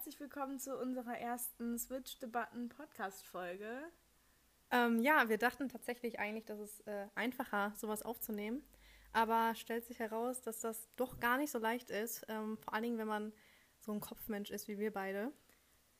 herzlich 0.00 0.18
willkommen 0.18 0.58
zu 0.58 0.74
unserer 0.78 1.18
ersten 1.18 1.78
Switch-Debatten-Podcast-Folge. 1.78 3.82
Ähm, 4.70 5.02
ja, 5.02 5.28
wir 5.28 5.36
dachten 5.36 5.68
tatsächlich 5.68 6.18
eigentlich, 6.18 6.46
dass 6.46 6.58
es 6.58 6.80
äh, 6.86 7.08
einfacher, 7.14 7.74
sowas 7.76 8.02
aufzunehmen. 8.02 8.62
Aber 9.12 9.54
stellt 9.54 9.84
sich 9.84 9.98
heraus, 9.98 10.40
dass 10.40 10.60
das 10.60 10.88
doch 10.96 11.20
gar 11.20 11.36
nicht 11.36 11.50
so 11.50 11.58
leicht 11.58 11.90
ist. 11.90 12.24
Ähm, 12.28 12.56
vor 12.56 12.72
allen 12.72 12.84
Dingen, 12.84 12.96
wenn 12.96 13.08
man 13.08 13.34
so 13.78 13.92
ein 13.92 14.00
Kopfmensch 14.00 14.50
ist 14.50 14.68
wie 14.68 14.78
wir 14.78 14.90
beide. 14.90 15.34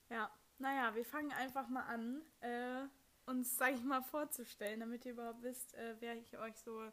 Ja, 0.09 0.31
naja, 0.57 0.95
wir 0.95 1.05
fangen 1.05 1.33
einfach 1.33 1.69
mal 1.69 1.83
an, 1.83 2.23
äh, 2.41 2.87
uns, 3.27 3.59
sag 3.59 3.75
ich 3.75 3.85
mal, 3.85 4.01
vorzustellen, 4.01 4.81
damit 4.81 5.05
ihr 5.05 5.13
überhaupt 5.13 5.43
wisst, 5.43 5.75
äh, 5.75 5.97
wer 6.01 6.17
ich 6.17 6.39
euch 6.39 6.57
so 6.57 6.91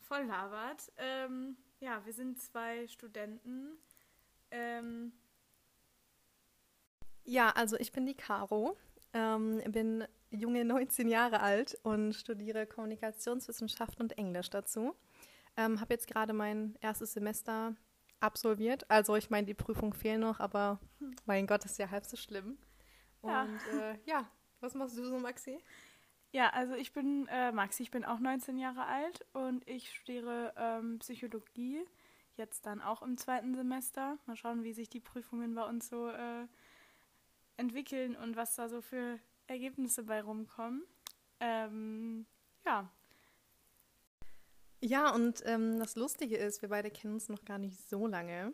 voll 0.00 0.22
labert. 0.22 0.90
Ähm, 0.96 1.58
ja, 1.80 2.02
wir 2.06 2.14
sind 2.14 2.40
zwei 2.40 2.88
Studenten. 2.88 3.76
Ähm, 4.50 5.12
Ja, 7.26 7.50
also 7.50 7.76
ich 7.76 7.92
bin 7.92 8.06
die 8.06 8.14
Caro, 8.14 8.76
ähm, 9.12 9.60
bin 9.66 10.04
junge 10.30 10.64
19 10.64 11.08
Jahre 11.08 11.40
alt 11.40 11.76
und 11.82 12.14
studiere 12.14 12.66
Kommunikationswissenschaft 12.66 14.00
und 14.00 14.16
Englisch 14.16 14.48
dazu. 14.50 14.94
Ähm, 15.56 15.80
habe 15.80 15.94
jetzt 15.94 16.06
gerade 16.06 16.32
mein 16.32 16.76
erstes 16.80 17.14
Semester 17.14 17.74
absolviert. 18.20 18.88
Also 18.90 19.16
ich 19.16 19.28
meine, 19.28 19.46
die 19.46 19.54
Prüfung 19.54 19.92
fehlen 19.92 20.20
noch, 20.20 20.38
aber 20.38 20.78
mein 21.24 21.46
Gott, 21.48 21.64
das 21.64 21.72
ist 21.72 21.78
ja 21.78 21.90
halb 21.90 22.04
so 22.06 22.16
schlimm. 22.16 22.58
Und 23.22 23.66
Ja. 23.66 23.90
äh, 23.92 23.98
ja, 24.04 24.30
was 24.60 24.74
machst 24.74 24.96
du 24.96 25.04
so, 25.04 25.18
Maxi? 25.18 25.58
Ja, 26.32 26.50
also 26.50 26.74
ich 26.74 26.92
bin 26.92 27.26
äh, 27.28 27.50
Maxi, 27.52 27.82
ich 27.82 27.90
bin 27.90 28.04
auch 28.04 28.18
19 28.20 28.58
Jahre 28.58 28.84
alt 28.86 29.24
und 29.32 29.66
ich 29.68 29.90
studiere 29.94 30.52
ähm, 30.56 30.98
Psychologie, 30.98 31.82
jetzt 32.36 32.66
dann 32.66 32.82
auch 32.82 33.02
im 33.02 33.16
zweiten 33.16 33.54
Semester. 33.54 34.18
Mal 34.26 34.36
schauen, 34.36 34.62
wie 34.62 34.72
sich 34.72 34.88
die 34.90 35.00
Prüfungen 35.00 35.54
bei 35.54 35.64
uns 35.64 35.88
so 35.88 36.08
äh, 36.08 36.46
entwickeln 37.56 38.16
und 38.16 38.36
was 38.36 38.54
da 38.54 38.68
so 38.68 38.80
für 38.80 39.18
Ergebnisse 39.46 40.02
bei 40.04 40.20
rumkommen. 40.22 40.84
Ähm, 41.40 42.26
ja, 42.64 42.90
Ja, 44.80 45.14
und 45.14 45.42
ähm, 45.46 45.78
das 45.78 45.96
Lustige 45.96 46.36
ist, 46.36 46.62
wir 46.62 46.68
beide 46.68 46.90
kennen 46.90 47.14
uns 47.14 47.28
noch 47.28 47.44
gar 47.44 47.58
nicht 47.58 47.76
so 47.88 48.06
lange, 48.06 48.52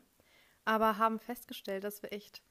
aber 0.64 0.98
haben 0.98 1.18
festgestellt, 1.18 1.84
dass 1.84 2.02
wir 2.02 2.12
echt 2.12 2.42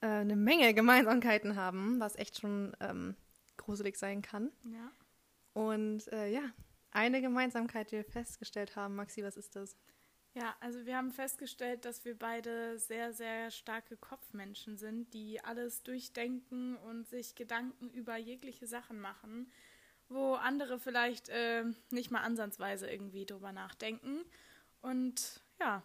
äh, 0.00 0.06
eine 0.06 0.36
Menge 0.36 0.74
Gemeinsamkeiten 0.74 1.56
haben, 1.56 2.00
was 2.00 2.16
echt 2.16 2.38
schon 2.40 2.76
ähm, 2.80 3.16
gruselig 3.56 3.96
sein 3.96 4.22
kann. 4.22 4.52
ja. 4.64 4.90
Und 5.54 6.12
äh, 6.12 6.28
ja, 6.28 6.42
eine 6.90 7.22
Gemeinsamkeit, 7.22 7.90
die 7.90 7.96
wir 7.96 8.04
festgestellt 8.04 8.76
haben, 8.76 8.96
Maxi, 8.96 9.22
was 9.22 9.38
ist 9.38 9.56
das? 9.56 9.76
Ja, 10.36 10.54
also 10.60 10.84
wir 10.84 10.98
haben 10.98 11.12
festgestellt, 11.12 11.86
dass 11.86 12.04
wir 12.04 12.14
beide 12.14 12.78
sehr, 12.78 13.14
sehr 13.14 13.50
starke 13.50 13.96
Kopfmenschen 13.96 14.76
sind, 14.76 15.14
die 15.14 15.42
alles 15.42 15.82
durchdenken 15.82 16.76
und 16.76 17.08
sich 17.08 17.34
Gedanken 17.36 17.88
über 17.88 18.18
jegliche 18.18 18.66
Sachen 18.66 19.00
machen, 19.00 19.50
wo 20.10 20.34
andere 20.34 20.78
vielleicht 20.78 21.30
äh, 21.30 21.64
nicht 21.90 22.10
mal 22.10 22.20
ansatzweise 22.20 22.86
irgendwie 22.90 23.24
drüber 23.24 23.52
nachdenken. 23.52 24.26
Und 24.82 25.40
ja, 25.58 25.82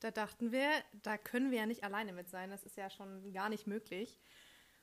Da 0.00 0.10
dachten 0.10 0.52
wir, 0.52 0.70
da 1.02 1.18
können 1.18 1.50
wir 1.50 1.58
ja 1.58 1.66
nicht 1.66 1.84
alleine 1.84 2.14
mit 2.14 2.30
sein, 2.30 2.50
das 2.50 2.64
ist 2.64 2.76
ja 2.78 2.90
schon 2.90 3.32
gar 3.34 3.50
nicht 3.50 3.66
möglich. 3.66 4.18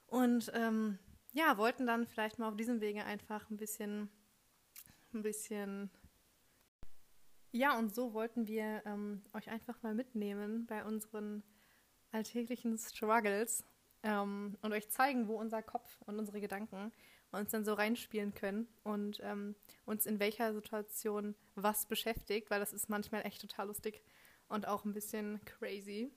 Und 0.05 0.51
ähm, 0.53 0.99
ja, 1.33 1.57
wollten 1.57 1.87
dann 1.87 2.05
vielleicht 2.05 2.39
mal 2.39 2.47
auf 2.49 2.55
diesem 2.57 2.79
Wege 2.79 3.03
einfach 3.05 3.49
ein 3.49 3.57
bisschen, 3.57 4.09
ein 5.13 5.23
bisschen 5.23 5.89
Ja, 7.51 7.77
und 7.77 7.93
so 7.93 8.13
wollten 8.13 8.47
wir 8.47 8.83
ähm, 8.85 9.23
euch 9.33 9.49
einfach 9.49 9.81
mal 9.81 9.95
mitnehmen 9.95 10.67
bei 10.67 10.85
unseren 10.85 11.43
alltäglichen 12.11 12.77
Struggles 12.77 13.63
ähm, 14.03 14.57
und 14.61 14.71
euch 14.71 14.89
zeigen, 14.89 15.27
wo 15.27 15.35
unser 15.35 15.63
Kopf 15.63 15.97
und 16.05 16.19
unsere 16.19 16.41
Gedanken 16.41 16.91
uns 17.31 17.51
dann 17.51 17.65
so 17.65 17.73
reinspielen 17.73 18.33
können 18.33 18.67
und 18.83 19.19
ähm, 19.23 19.55
uns 19.85 20.05
in 20.05 20.19
welcher 20.19 20.53
Situation 20.53 21.35
was 21.55 21.85
beschäftigt, 21.85 22.49
weil 22.49 22.59
das 22.59 22.73
ist 22.73 22.89
manchmal 22.89 23.25
echt 23.25 23.41
total 23.41 23.67
lustig 23.67 24.03
und 24.47 24.67
auch 24.67 24.85
ein 24.85 24.93
bisschen 24.93 25.39
crazy. 25.45 26.11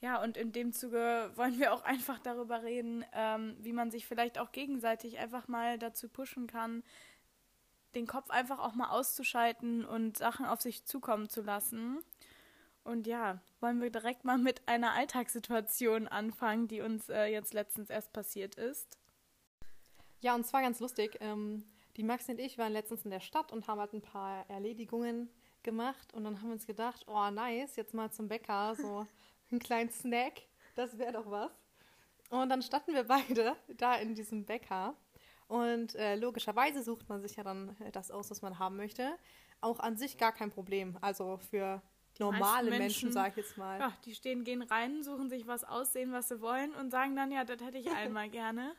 Ja, 0.00 0.22
und 0.22 0.36
in 0.36 0.52
dem 0.52 0.72
Zuge 0.72 1.30
wollen 1.34 1.58
wir 1.58 1.72
auch 1.72 1.82
einfach 1.82 2.18
darüber 2.18 2.62
reden, 2.62 3.04
ähm, 3.12 3.56
wie 3.60 3.72
man 3.72 3.90
sich 3.90 4.06
vielleicht 4.06 4.38
auch 4.38 4.52
gegenseitig 4.52 5.18
einfach 5.18 5.48
mal 5.48 5.78
dazu 5.78 6.08
pushen 6.08 6.46
kann, 6.46 6.82
den 7.96 8.06
Kopf 8.06 8.30
einfach 8.30 8.58
auch 8.58 8.74
mal 8.74 8.90
auszuschalten 8.90 9.84
und 9.84 10.18
Sachen 10.18 10.46
auf 10.46 10.60
sich 10.60 10.84
zukommen 10.84 11.28
zu 11.28 11.42
lassen. 11.42 11.98
Und 12.84 13.06
ja, 13.06 13.40
wollen 13.60 13.80
wir 13.80 13.90
direkt 13.90 14.24
mal 14.24 14.38
mit 14.38 14.68
einer 14.68 14.92
Alltagssituation 14.92 16.06
anfangen, 16.06 16.68
die 16.68 16.82
uns 16.82 17.08
äh, 17.08 17.24
jetzt 17.24 17.54
letztens 17.54 17.90
erst 17.90 18.12
passiert 18.12 18.54
ist. 18.54 18.98
Ja, 20.20 20.34
und 20.34 20.46
zwar 20.46 20.62
ganz 20.62 20.78
lustig. 20.78 21.16
Ähm, 21.20 21.64
die 21.96 22.04
Maxi 22.04 22.32
und 22.32 22.38
ich 22.38 22.58
waren 22.58 22.72
letztens 22.72 23.04
in 23.04 23.10
der 23.10 23.20
Stadt 23.20 23.50
und 23.50 23.66
haben 23.66 23.80
halt 23.80 23.94
ein 23.94 24.02
paar 24.02 24.48
Erledigungen 24.48 25.30
gemacht 25.62 26.12
und 26.14 26.24
dann 26.24 26.38
haben 26.38 26.48
wir 26.48 26.52
uns 26.52 26.66
gedacht, 26.66 27.06
oh 27.08 27.30
nice, 27.30 27.76
jetzt 27.76 27.94
mal 27.94 28.12
zum 28.12 28.28
Bäcker, 28.28 28.74
so 28.76 29.06
einen 29.50 29.58
kleinen 29.58 29.90
Snack, 29.90 30.42
das 30.74 30.98
wäre 30.98 31.12
doch 31.12 31.30
was. 31.30 31.50
Und 32.28 32.50
dann 32.50 32.62
standen 32.62 32.92
wir 32.92 33.04
beide 33.04 33.56
da 33.76 33.96
in 33.96 34.14
diesem 34.14 34.44
Bäcker 34.44 34.94
und 35.48 35.94
äh, 35.94 36.16
logischerweise 36.16 36.82
sucht 36.82 37.08
man 37.08 37.20
sich 37.22 37.36
ja 37.36 37.44
dann 37.44 37.76
äh, 37.80 37.90
das 37.92 38.10
aus, 38.10 38.30
was 38.30 38.42
man 38.42 38.58
haben 38.58 38.76
möchte. 38.76 39.16
Auch 39.60 39.78
an 39.80 39.96
sich 39.96 40.18
gar 40.18 40.32
kein 40.32 40.50
Problem, 40.50 40.96
also 41.00 41.38
für 41.50 41.82
normale 42.18 42.70
Menschen, 42.70 42.78
Menschen- 43.08 43.12
sage 43.12 43.30
ich 43.40 43.46
jetzt 43.46 43.56
mal. 43.58 43.78
Ja, 43.78 43.92
die 44.04 44.14
stehen, 44.14 44.44
gehen 44.44 44.62
rein, 44.62 45.02
suchen 45.02 45.28
sich 45.30 45.46
was 45.46 45.64
aussehen, 45.64 46.12
was 46.12 46.28
sie 46.28 46.40
wollen 46.40 46.74
und 46.74 46.90
sagen 46.90 47.14
dann, 47.16 47.30
ja, 47.30 47.44
das 47.44 47.60
hätte 47.60 47.78
ich 47.78 47.86
einmal 47.94 48.28
gerne. 48.28 48.74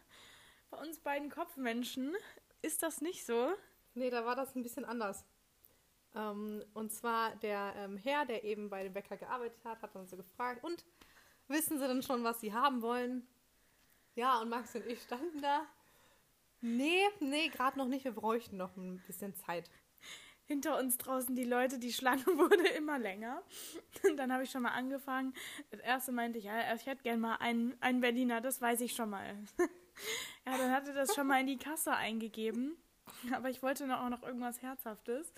Bei 0.69 0.77
uns 0.77 1.00
beiden 1.00 1.29
Kopfmenschen 1.29 2.16
ist 2.61 2.83
das 2.83 3.01
nicht 3.01 3.25
so. 3.25 3.50
Nee, 3.94 4.09
da 4.09 4.25
war 4.25 4.35
das 4.35 4.56
ein 4.56 4.63
bisschen 4.63 4.85
anders. 4.85 5.25
Ähm, 6.16 6.63
und 6.73 6.91
zwar 6.91 7.35
der 7.38 7.73
ähm, 7.77 7.97
Herr, 7.97 8.25
der 8.25 8.44
eben 8.44 8.69
bei 8.69 8.83
dem 8.83 8.94
Bäcker 8.94 9.17
gearbeitet 9.17 9.63
hat, 9.63 9.81
hat 9.81 9.95
uns 9.95 10.09
so 10.09 10.17
gefragt, 10.17 10.63
und 10.63 10.85
wissen 11.47 11.79
Sie 11.79 11.88
denn 11.88 12.03
schon, 12.03 12.23
was 12.23 12.39
Sie 12.41 12.53
haben 12.53 12.81
wollen? 12.81 13.25
Ja, 14.16 14.41
und 14.41 14.50
Max 14.50 14.75
und 14.75 14.85
ich 14.88 15.01
standen 15.01 15.41
da. 15.41 15.66
Nee, 16.67 17.07
nee, 17.22 17.47
gerade 17.47 17.78
noch 17.78 17.88
nicht. 17.88 18.03
Wir 18.03 18.11
bräuchten 18.11 18.57
noch 18.57 18.75
ein 18.75 19.01
bisschen 19.07 19.33
Zeit. 19.35 19.69
hinter 20.45 20.78
uns 20.79 20.97
draußen 20.97 21.35
die 21.35 21.44
Leute, 21.44 21.79
die 21.79 21.94
Schlange 21.94 22.25
wurde 22.25 22.67
immer 22.69 23.00
länger. 23.00 23.41
Und 24.03 24.17
dann 24.17 24.33
habe 24.33 24.44
ich 24.44 24.51
schon 24.51 24.63
mal 24.63 24.72
angefangen. 24.72 25.33
Das 25.72 25.79
erste 25.79 26.11
meinte 26.11 26.39
ich, 26.39 26.45
ja, 26.45 26.73
ich 26.75 26.85
hätte 26.85 27.03
gern 27.03 27.19
mal 27.19 27.35
einen, 27.35 27.75
einen 27.81 28.01
Berliner, 28.01 28.41
das 28.41 28.61
weiß 28.61 28.81
ich 28.81 28.94
schon 28.94 29.09
mal. 29.09 29.35
ja, 30.45 30.57
dann 30.57 30.72
hatte 30.72 30.94
das 30.94 31.16
schon 31.16 31.27
mal 31.27 31.39
in 31.39 31.47
die 31.47 31.57
Kasse 31.57 31.94
eingegeben. 31.94 32.77
Aber 33.33 33.50
ich 33.50 33.63
wollte 33.63 33.88
noch, 33.88 34.01
auch 34.01 34.09
noch 34.09 34.23
irgendwas 34.23 34.61
Herzhaftes. 34.61 35.33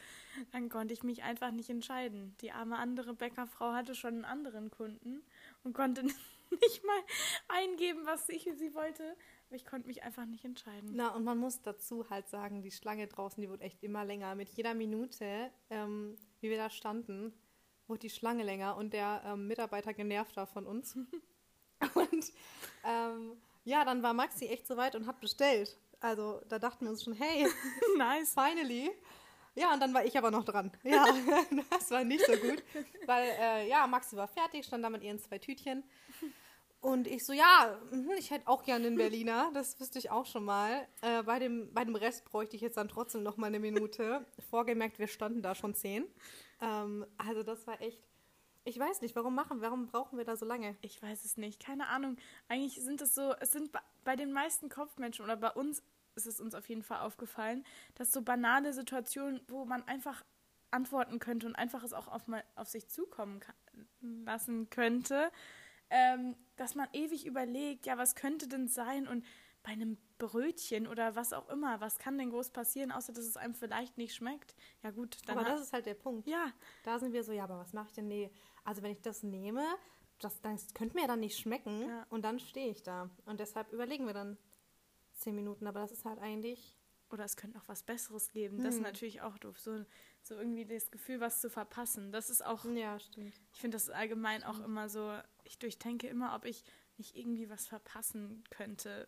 Dann 0.52 0.70
konnte 0.70 0.94
ich 0.94 1.04
mich 1.04 1.24
einfach 1.24 1.52
nicht 1.52 1.70
entscheiden. 1.70 2.36
Die 2.42 2.52
arme 2.52 2.78
andere 2.78 3.14
Bäckerfrau 3.14 3.74
hatte 3.74 3.94
schon 3.94 4.16
einen 4.16 4.26
anderen 4.26 4.72
Kunden 4.72 5.22
und 5.64 5.74
konnte 5.74 6.04
nicht 6.50 6.84
mal 6.84 7.04
eingeben, 7.48 8.02
was 8.06 8.28
ich 8.30 8.50
sie 8.58 8.74
wollte. 8.74 9.16
Ich 9.52 9.66
konnte 9.66 9.88
mich 9.88 10.04
einfach 10.04 10.26
nicht 10.26 10.46
entscheiden. 10.46 10.92
Na, 10.94 11.10
und 11.16 11.24
man 11.24 11.38
muss 11.38 11.62
dazu 11.62 12.08
halt 12.10 12.30
sagen, 12.30 12.62
die 12.62 12.72
Schlange 12.72 13.08
draußen, 13.08 13.42
die 13.42 13.50
wurde 13.50 13.64
echt 13.64 13.82
immer 13.84 14.06
länger. 14.06 14.36
Mit 14.36 14.50
jeder 14.50 14.76
Minute, 14.76 15.50
ähm, 15.70 16.18
wie 16.40 16.50
wir 16.50 16.58
da 16.58 16.70
standen, 16.70 17.34
wurde 17.88 18.02
die 18.02 18.10
Schlange 18.12 18.44
länger 18.44 18.78
und 18.78 18.94
der 18.94 19.24
ähm, 19.26 19.48
Mitarbeiter 19.48 19.94
genervter 19.94 20.46
von 20.46 20.68
uns. 20.68 20.96
und 21.96 22.34
ähm, 22.86 23.38
ja, 23.64 23.84
dann 23.86 24.04
war 24.04 24.14
Maxi 24.14 24.46
echt 24.46 24.68
so 24.68 24.78
weit 24.78 24.96
und 24.96 25.08
hat 25.08 25.20
bestellt. 25.20 25.78
Also 26.00 26.42
da 26.48 26.60
dachten 26.60 26.86
wir 26.86 26.92
uns 26.92 27.04
schon, 27.04 27.14
hey, 27.14 27.48
nice. 27.98 28.34
finally. 28.34 28.92
Ja, 29.56 29.74
und 29.74 29.80
dann 29.80 29.94
war 29.94 30.06
ich 30.06 30.18
aber 30.18 30.32
noch 30.32 30.46
dran. 30.46 30.72
Ja, 30.84 31.06
das 31.72 31.92
war 31.92 32.04
nicht 32.04 32.26
so 32.26 32.34
gut. 32.34 32.64
Weil, 33.06 33.30
äh, 33.40 33.68
ja, 33.68 33.88
Maxi 33.88 34.16
war 34.16 34.28
fertig, 34.28 34.66
stand 34.66 34.84
da 34.84 34.90
mit 34.90 35.04
ihren 35.04 35.20
zwei 35.20 35.40
Tütchen. 35.40 35.84
Und 36.82 37.08
ich 37.08 37.26
so, 37.26 37.34
ja, 37.34 37.78
mhm, 37.92 38.12
ich 38.18 38.32
hätte 38.32 38.48
auch 38.48 38.64
gerne 38.64 38.88
einen 38.88 38.96
Berliner, 38.96 39.52
das 39.54 39.78
wüsste 39.80 40.00
ich 40.00 40.12
auch 40.12 40.26
schon 40.26 40.46
mal. 40.46 40.88
Äh, 41.02 41.24
bei, 41.24 41.38
dem, 41.40 41.74
bei 41.74 41.84
dem 41.84 41.96
Rest 41.96 42.24
bräuchte 42.26 42.56
ich 42.56 42.62
jetzt 42.62 42.78
dann 42.78 42.88
trotzdem 42.88 43.22
noch 43.22 43.36
mal 43.36 43.48
eine 43.48 43.60
Minute. 43.60 44.26
Vorgemerkt, 44.50 44.98
wir 44.98 45.08
standen 45.08 45.42
da 45.42 45.56
schon 45.56 45.76
zehn. 45.76 46.06
Ähm, 46.62 47.06
also 47.18 47.44
das 47.44 47.68
war 47.68 47.82
echt, 47.82 48.02
ich 48.64 48.80
weiß 48.80 49.02
nicht, 49.02 49.14
warum 49.18 49.36
machen, 49.36 49.60
warum 49.62 49.88
brauchen 49.88 50.18
wir 50.18 50.24
da 50.24 50.38
so 50.38 50.46
lange? 50.46 50.78
Ich 50.82 51.02
weiß 51.02 51.26
es 51.26 51.36
nicht, 51.36 51.62
keine 51.62 51.88
Ahnung. 51.88 52.16
Eigentlich 52.48 52.82
sind 52.82 53.02
es 53.02 53.14
so, 53.14 53.34
es 53.42 53.52
sind 53.52 53.72
bei- 54.04 54.16
den 54.16 54.32
meisten 54.32 54.70
Kopfmenschen 54.70 55.24
oder 55.26 55.36
bei 55.38 55.52
uns 55.52 55.84
ist 56.16 56.26
es 56.26 56.40
uns 56.42 56.56
auf 56.56 56.68
jeden 56.68 56.82
Fall 56.84 57.02
aufgefallen, 57.02 57.64
dass 57.96 58.12
so 58.12 58.22
banale 58.22 58.74
Situationen, 58.74 59.40
wo 59.48 59.66
man 59.66 59.88
einfach 59.88 60.24
antworten 60.72 61.20
könnte 61.20 61.46
und 61.46 61.56
einfach 61.56 61.84
es 61.84 61.94
auch 61.94 62.08
auf, 62.08 62.28
mal, 62.28 62.44
auf 62.56 62.68
sich 62.68 62.88
zukommen 62.88 63.40
lassen 64.02 64.70
könnte, 64.70 65.32
ähm, 65.90 66.36
dass 66.56 66.76
man 66.76 66.88
ewig 66.94 67.26
überlegt, 67.26 67.86
ja, 67.86 67.98
was 67.98 68.16
könnte 68.16 68.48
denn 68.48 68.68
sein 68.68 69.08
und 69.08 69.26
bei 69.64 69.72
einem 69.72 69.98
Brötchen 70.18 70.88
oder 70.88 71.16
was 71.16 71.34
auch 71.34 71.50
immer, 71.50 71.82
was 71.82 71.98
kann 71.98 72.18
denn 72.18 72.30
groß 72.30 72.52
passieren, 72.52 72.92
außer 72.92 73.12
dass 73.14 73.26
es 73.26 73.36
einem 73.38 73.54
vielleicht 73.54 73.98
nicht 73.98 74.16
schmeckt? 74.16 74.56
Ja 74.84 74.92
gut, 74.92 75.18
dann 75.26 75.38
Aber 75.38 75.48
das 75.48 75.62
ist 75.62 75.74
halt 75.74 75.86
der 75.86 75.96
Punkt. 75.96 76.28
ja, 76.28 76.52
Da 76.84 76.98
sind 77.00 77.12
wir 77.14 77.24
so, 77.24 77.32
ja, 77.34 77.44
aber 77.44 77.58
was 77.60 77.74
mache 77.74 77.88
ich 77.88 77.94
denn? 77.94 78.08
Nee, 78.08 78.32
also 78.64 78.82
wenn 78.82 78.92
ich 78.92 79.02
das 79.02 79.22
nehme, 79.24 79.64
das, 80.20 80.40
das 80.42 80.74
könnte 80.74 80.96
mir 80.96 81.02
ja 81.02 81.08
dann 81.08 81.20
nicht 81.22 81.38
schmecken. 81.38 81.82
Ja. 81.88 82.06
Und 82.10 82.24
dann 82.24 82.40
stehe 82.40 82.70
ich 82.70 82.84
da. 82.84 83.10
Und 83.26 83.40
deshalb 83.40 83.72
überlegen 83.74 84.06
wir 84.06 84.14
dann 84.14 84.38
zehn 85.14 85.36
Minuten. 85.36 85.68
Aber 85.68 85.80
das 85.82 85.92
ist 85.92 86.06
halt 86.06 86.20
eigentlich. 86.20 86.78
Oder 87.10 87.24
es 87.26 87.36
könnte 87.38 87.58
noch 87.58 87.68
was 87.68 87.84
Besseres 87.84 88.30
geben. 88.32 88.58
Das 88.58 88.74
ist 88.76 88.78
Hm. 88.78 88.84
natürlich 88.84 89.22
auch 89.22 89.38
doof. 89.40 89.60
So, 89.60 89.84
so 90.24 90.36
irgendwie 90.36 90.66
das 90.66 90.92
Gefühl, 90.92 91.20
was 91.20 91.42
zu 91.42 91.50
verpassen. 91.50 92.12
Das 92.12 92.30
ist 92.30 92.46
auch, 92.46 92.66
Ja, 92.66 93.00
stimmt. 93.00 93.40
ich 93.54 93.60
finde 93.60 93.76
das 93.76 93.90
allgemein 93.90 94.44
auch 94.44 94.54
Stimmt. 94.54 94.68
immer 94.68 94.90
so, 94.90 95.18
ich 95.44 95.58
durchdenke 95.60 96.08
immer, 96.08 96.36
ob 96.36 96.46
ich 96.46 96.64
nicht 96.98 97.16
irgendwie 97.16 97.50
was 97.50 97.68
verpassen 97.68 98.44
könnte. 98.50 99.08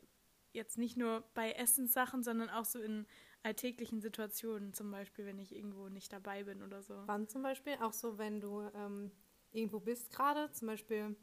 Jetzt 0.54 0.78
nicht 0.78 0.98
nur 0.98 1.22
bei 1.34 1.52
Essenssachen, 1.54 2.24
sondern 2.24 2.50
auch 2.50 2.66
so 2.66 2.82
in 2.82 3.06
alltäglichen 3.44 4.02
Situationen, 4.02 4.74
zum 4.74 4.92
Beispiel, 4.92 5.26
wenn 5.26 5.40
ich 5.40 5.56
irgendwo 5.56 5.90
nicht 5.90 6.12
dabei 6.12 6.44
bin 6.44 6.62
oder 6.62 6.82
so. 6.84 7.02
Wann 7.08 7.28
zum 7.28 7.42
Beispiel? 7.44 7.76
Auch 7.82 7.94
so, 7.94 8.18
wenn 8.18 8.42
du 8.42 8.62
ähm, 8.76 9.12
irgendwo 9.52 9.80
bist 9.80 10.12
gerade, 10.12 10.52
zum 10.52 10.68
Beispiel, 10.68 11.16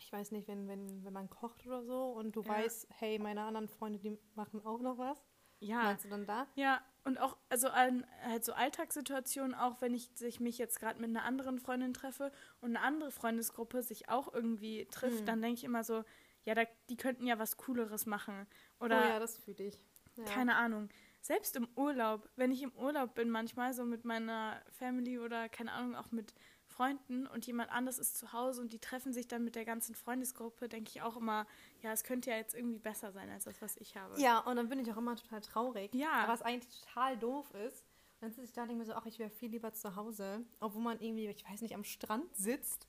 ich 0.00 0.12
weiß 0.12 0.32
nicht, 0.32 0.48
wenn, 0.48 0.68
wenn, 0.68 1.04
wenn 1.04 1.12
man 1.12 1.30
kocht 1.30 1.66
oder 1.66 1.82
so 1.84 2.12
und 2.12 2.34
du 2.36 2.42
Ja. 2.42 2.48
weißt, 2.48 2.88
hey, 2.90 3.18
meine 3.18 3.42
anderen 3.42 3.68
Freunde, 3.68 3.98
die 3.98 4.18
machen 4.34 4.64
auch 4.64 4.80
noch 4.80 4.98
was. 4.98 5.18
Ja, 5.60 5.82
Meinst 5.84 6.04
du 6.04 6.08
dann 6.08 6.26
da? 6.26 6.46
Ja, 6.54 6.80
und 7.08 7.18
auch, 7.18 7.36
also 7.48 7.68
an, 7.68 8.06
halt 8.22 8.44
so 8.44 8.52
Alltagssituationen, 8.52 9.54
auch 9.54 9.80
wenn 9.80 9.94
ich 9.94 10.10
sich 10.14 10.40
mich 10.40 10.58
jetzt 10.58 10.78
gerade 10.78 11.00
mit 11.00 11.08
einer 11.10 11.24
anderen 11.24 11.58
Freundin 11.58 11.94
treffe 11.94 12.30
und 12.60 12.76
eine 12.76 12.84
andere 12.84 13.10
Freundesgruppe 13.10 13.82
sich 13.82 14.08
auch 14.08 14.32
irgendwie 14.32 14.86
trifft, 14.90 15.20
Hm. 15.20 15.26
dann 15.26 15.42
denke 15.42 15.56
ich 15.58 15.64
immer 15.64 15.82
so, 15.84 16.04
ja, 16.44 16.54
da, 16.54 16.62
die 16.88 16.96
könnten 16.96 17.26
ja 17.26 17.38
was 17.38 17.56
Cooleres 17.56 18.06
machen. 18.06 18.46
Oder 18.78 19.02
oh 19.02 19.08
ja, 19.08 19.18
das 19.18 19.38
fühle 19.38 19.64
ich. 19.64 19.78
Ja. 20.16 20.24
keine 20.24 20.56
Ahnung. 20.56 20.88
Selbst 21.20 21.56
im 21.56 21.68
Urlaub, 21.76 22.28
wenn 22.36 22.52
ich 22.52 22.62
im 22.62 22.72
Urlaub 22.72 23.14
bin, 23.14 23.30
manchmal 23.30 23.72
so 23.72 23.84
mit 23.84 24.04
meiner 24.04 24.60
Family 24.78 25.18
oder 25.18 25.48
keine 25.48 25.72
Ahnung, 25.72 25.96
auch 25.96 26.10
mit 26.10 26.34
Freunden 26.78 27.26
und 27.26 27.44
jemand 27.44 27.72
anders 27.72 27.98
ist 27.98 28.16
zu 28.16 28.32
Hause 28.32 28.60
und 28.60 28.72
die 28.72 28.78
treffen 28.78 29.12
sich 29.12 29.26
dann 29.26 29.42
mit 29.42 29.56
der 29.56 29.64
ganzen 29.64 29.96
Freundesgruppe, 29.96 30.68
denke 30.68 30.90
ich 30.94 31.02
auch 31.02 31.16
immer, 31.16 31.44
ja, 31.82 31.90
es 31.92 32.04
könnte 32.04 32.30
ja 32.30 32.36
jetzt 32.36 32.54
irgendwie 32.54 32.78
besser 32.78 33.10
sein 33.10 33.28
als 33.30 33.44
das, 33.44 33.60
was 33.60 33.76
ich 33.78 33.96
habe. 33.96 34.18
Ja, 34.20 34.38
und 34.38 34.54
dann 34.54 34.68
bin 34.68 34.78
ich 34.78 34.88
auch 34.92 34.96
immer 34.96 35.16
total 35.16 35.40
traurig. 35.40 35.92
Ja. 35.92 36.24
Was 36.28 36.40
eigentlich 36.40 36.72
total 36.84 37.16
doof 37.18 37.52
ist. 37.66 37.82
Und 37.82 38.22
dann 38.22 38.30
sitze 38.30 38.44
ich 38.44 38.52
da 38.52 38.62
und 38.62 38.68
denke 38.68 38.80
mir 38.82 38.86
so, 38.86 38.92
ach, 38.94 39.06
ich 39.06 39.18
wäre 39.18 39.28
viel 39.28 39.50
lieber 39.50 39.72
zu 39.72 39.96
Hause. 39.96 40.44
Obwohl 40.60 40.82
man 40.82 41.00
irgendwie, 41.00 41.26
ich 41.26 41.44
weiß 41.50 41.62
nicht, 41.62 41.74
am 41.74 41.82
Strand 41.82 42.32
sitzt. 42.36 42.86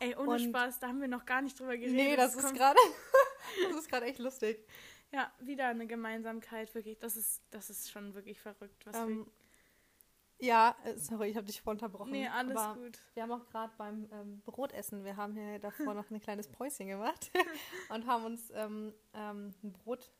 Ey, 0.00 0.16
ohne 0.16 0.30
Und- 0.32 0.40
Spaß, 0.40 0.80
da 0.80 0.88
haben 0.88 1.00
wir 1.00 1.08
noch 1.08 1.24
gar 1.24 1.40
nicht 1.40 1.58
drüber 1.60 1.76
geredet. 1.76 1.94
Nee, 1.94 2.16
das 2.16 2.34
ist 2.34 2.54
gerade. 2.54 2.78
das 3.70 3.76
ist 3.78 3.88
gerade 3.88 4.06
echt 4.06 4.18
lustig. 4.18 4.66
Ja, 5.12 5.32
wieder 5.38 5.68
eine 5.68 5.86
Gemeinsamkeit, 5.86 6.74
wirklich. 6.74 6.98
Das 6.98 7.16
ist, 7.16 7.40
das 7.52 7.70
ist 7.70 7.88
schon 7.90 8.14
wirklich 8.14 8.40
verrückt. 8.40 8.84
Was 8.84 8.96
Ähm, 8.96 9.30
ja, 10.40 10.76
äh, 10.84 10.96
sorry, 10.96 11.28
ich 11.30 11.36
habe 11.36 11.46
dich 11.46 11.60
voll 11.60 11.72
unterbrochen. 11.74 12.12
nee, 12.12 12.28
alles 12.28 12.56
aber 12.56 12.80
gut. 12.80 12.98
Wir 13.14 13.22
haben 13.24 13.32
auch 13.32 13.46
gerade 13.46 13.72
beim 13.76 14.08
ähm, 14.12 14.40
Brotessen, 14.44 15.04
wir 15.04 15.16
haben 15.16 15.34
hier 15.34 15.58
davor 15.58 15.94
noch 15.94 16.10
ein 16.10 16.20
kleines 16.20 16.48
Päuschen 16.48 16.86
gemacht 16.88 17.30
und 17.90 18.06
haben 18.06 18.24
uns 18.24 18.50
ähm, 18.54 18.94
ähm, 19.14 19.54
ein 19.62 19.72
Brot 19.72 20.12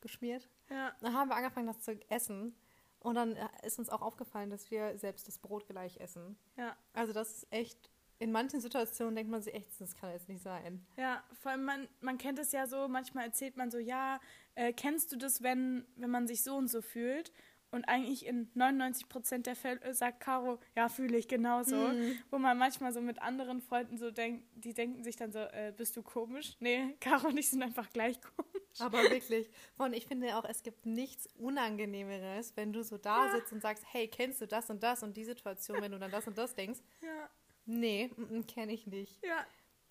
geschmiert. 0.00 0.48
Ja, 0.70 0.92
Dann 1.00 1.14
haben 1.14 1.28
wir 1.28 1.36
angefangen, 1.36 1.66
das 1.66 1.80
zu 1.80 1.92
essen. 2.10 2.56
Und 2.98 3.16
dann 3.16 3.34
äh, 3.36 3.48
ist 3.64 3.78
uns 3.78 3.88
auch 3.90 4.00
aufgefallen, 4.02 4.48
dass 4.50 4.70
wir 4.70 4.96
selbst 4.98 5.26
das 5.28 5.38
Brot 5.38 5.66
gleich 5.66 5.98
essen. 6.00 6.36
ja, 6.56 6.76
Also 6.92 7.12
das 7.12 7.30
ist 7.38 7.52
echt, 7.52 7.90
in 8.18 8.30
manchen 8.30 8.60
Situationen 8.60 9.16
denkt 9.16 9.30
man 9.30 9.42
sich 9.42 9.52
echt, 9.54 9.80
das 9.80 9.96
kann 9.96 10.10
jetzt 10.12 10.28
nicht 10.28 10.42
sein. 10.42 10.86
ja. 10.96 11.22
Vor 11.40 11.50
allem, 11.50 11.64
man, 11.64 11.88
man 12.00 12.16
kennt 12.18 12.38
es 12.38 12.52
ja 12.52 12.66
so, 12.68 12.86
manchmal 12.88 13.24
erzählt 13.26 13.56
man 13.56 13.70
so, 13.72 13.78
ja, 13.78 14.20
äh, 14.54 14.72
kennst 14.72 15.10
du 15.12 15.16
das, 15.16 15.42
wenn, 15.42 15.84
wenn 15.96 16.10
man 16.10 16.26
sich 16.28 16.42
so 16.44 16.54
und 16.56 16.68
so 16.68 16.80
fühlt? 16.80 17.32
Und 17.72 17.86
eigentlich 17.86 18.26
in 18.26 18.50
99 18.54 19.08
Prozent 19.08 19.46
der 19.46 19.56
Fälle 19.56 19.94
sagt 19.94 20.20
Caro, 20.20 20.58
ja, 20.76 20.88
fühle 20.90 21.16
ich 21.16 21.26
genauso. 21.26 21.74
Mhm. 21.74 22.18
Wo 22.30 22.38
man 22.38 22.56
manchmal 22.58 22.92
so 22.92 23.00
mit 23.00 23.20
anderen 23.22 23.60
Freunden 23.62 23.96
so 23.98 24.10
denkt, 24.10 24.44
die 24.54 24.74
denken 24.74 25.02
sich 25.02 25.16
dann 25.16 25.32
so, 25.32 25.38
äh, 25.38 25.72
bist 25.76 25.96
du 25.96 26.02
komisch? 26.02 26.54
Nee, 26.60 26.94
Caro 27.00 27.28
und 27.28 27.38
ich 27.38 27.48
sind 27.50 27.62
einfach 27.62 27.88
gleich 27.90 28.20
komisch. 28.20 28.78
Aber 28.78 28.98
wirklich. 29.02 29.50
Und 29.78 29.94
ich 29.94 30.06
finde 30.06 30.36
auch, 30.36 30.44
es 30.44 30.62
gibt 30.62 30.84
nichts 30.86 31.26
Unangenehmeres, 31.38 32.56
wenn 32.56 32.72
du 32.72 32.82
so 32.84 32.98
da 32.98 33.30
sitzt 33.32 33.52
und 33.52 33.62
sagst, 33.62 33.84
hey, 33.90 34.06
kennst 34.08 34.40
du 34.40 34.46
das 34.46 34.68
und 34.70 34.82
das 34.82 35.02
und 35.02 35.16
die 35.16 35.24
Situation, 35.24 35.80
wenn 35.80 35.92
du 35.92 35.98
dann 35.98 36.10
das 36.10 36.26
und 36.26 36.36
das 36.38 36.54
denkst. 36.54 36.80
Ja, 37.02 37.30
Nee, 37.64 38.10
kenne 38.48 38.72
ich 38.72 38.86
nicht. 38.88 39.24
ja, 39.24 39.46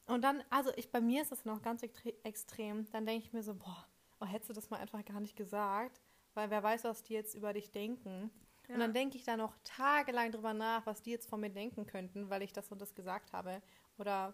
Und 0.05 0.23
dann, 0.23 0.43
also 0.49 0.71
ich, 0.75 0.91
bei 0.91 0.99
mir 1.01 1.21
ist 1.21 1.31
das 1.31 1.45
noch 1.45 1.61
ganz 1.61 1.81
extre- 1.83 2.13
extrem. 2.23 2.85
Dann 2.91 3.05
denke 3.05 3.25
ich 3.25 3.33
mir 3.33 3.43
so, 3.43 3.55
boah, 3.55 3.87
oh, 4.19 4.25
hättest 4.25 4.49
du 4.49 4.53
das 4.53 4.69
mal 4.69 4.79
einfach 4.81 5.03
gar 5.05 5.19
nicht 5.21 5.35
gesagt, 5.37 6.01
weil 6.33 6.49
wer 6.49 6.63
weiß, 6.63 6.83
was 6.83 7.03
die 7.03 7.13
jetzt 7.13 7.35
über 7.35 7.53
dich 7.53 7.71
denken. 7.71 8.31
ja. 8.67 8.75
Und 8.75 8.79
dann 8.79 8.93
denke 8.93 9.17
ich 9.17 9.23
da 9.23 9.37
noch 9.37 9.55
tagelang 9.63 10.31
drüber 10.31 10.53
nach, 10.53 10.85
was 10.85 11.01
die 11.01 11.11
jetzt 11.11 11.29
von 11.29 11.41
mir 11.41 11.49
denken 11.49 11.85
könnten, 11.85 12.29
weil 12.29 12.41
ich 12.41 12.53
das 12.53 12.71
und 12.71 12.81
das 12.81 12.95
gesagt 12.95 13.33
habe. 13.33 13.61
Oder 13.97 14.33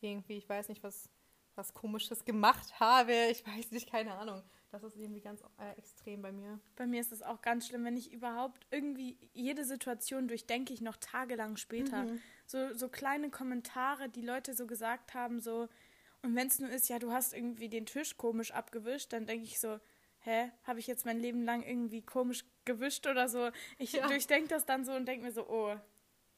irgendwie, 0.00 0.36
ich 0.36 0.48
weiß 0.48 0.68
nicht, 0.68 0.82
was, 0.82 1.08
was 1.54 1.74
Komisches 1.74 2.24
gemacht 2.24 2.78
habe. 2.80 3.12
Ich 3.30 3.46
weiß 3.46 3.70
nicht, 3.70 3.90
keine 3.90 4.14
Ahnung. 4.14 4.42
Das 4.70 4.84
ist 4.84 4.96
irgendwie 4.96 5.20
ganz 5.20 5.42
äh, 5.58 5.76
extrem 5.76 6.22
bei 6.22 6.30
mir. 6.30 6.60
Bei 6.76 6.86
mir 6.86 7.00
ist 7.00 7.10
es 7.10 7.22
auch 7.22 7.42
ganz 7.42 7.66
schlimm, 7.66 7.84
wenn 7.84 7.96
ich 7.96 8.12
überhaupt 8.12 8.66
irgendwie 8.70 9.18
jede 9.32 9.64
Situation 9.64 10.28
durchdenke 10.28 10.72
ich 10.72 10.80
noch 10.80 10.96
tagelang 10.96 11.56
später. 11.56 12.04
Mhm. 12.04 12.20
So, 12.46 12.72
so 12.74 12.88
kleine 12.88 13.30
Kommentare, 13.30 14.08
die 14.08 14.22
Leute 14.22 14.54
so 14.54 14.68
gesagt 14.68 15.14
haben, 15.14 15.40
so, 15.40 15.68
und 16.22 16.36
wenn 16.36 16.46
es 16.46 16.60
nur 16.60 16.70
ist, 16.70 16.88
ja, 16.88 16.98
du 16.98 17.10
hast 17.10 17.34
irgendwie 17.34 17.68
den 17.68 17.86
Tisch 17.86 18.16
komisch 18.16 18.52
abgewischt, 18.52 19.12
dann 19.12 19.26
denke 19.26 19.44
ich 19.44 19.58
so, 19.58 19.80
hä, 20.20 20.50
habe 20.64 20.78
ich 20.78 20.86
jetzt 20.86 21.04
mein 21.06 21.18
Leben 21.18 21.44
lang 21.44 21.62
irgendwie 21.62 22.02
komisch 22.02 22.44
gewischt 22.64 23.06
oder 23.06 23.28
so? 23.28 23.50
Ich 23.78 23.92
Ja. 23.92 24.06
durchdenke 24.06 24.48
das 24.48 24.66
dann 24.66 24.84
so 24.84 24.92
und 24.92 25.06
denke 25.06 25.24
mir 25.26 25.32
so, 25.32 25.48
oh, 25.48 25.74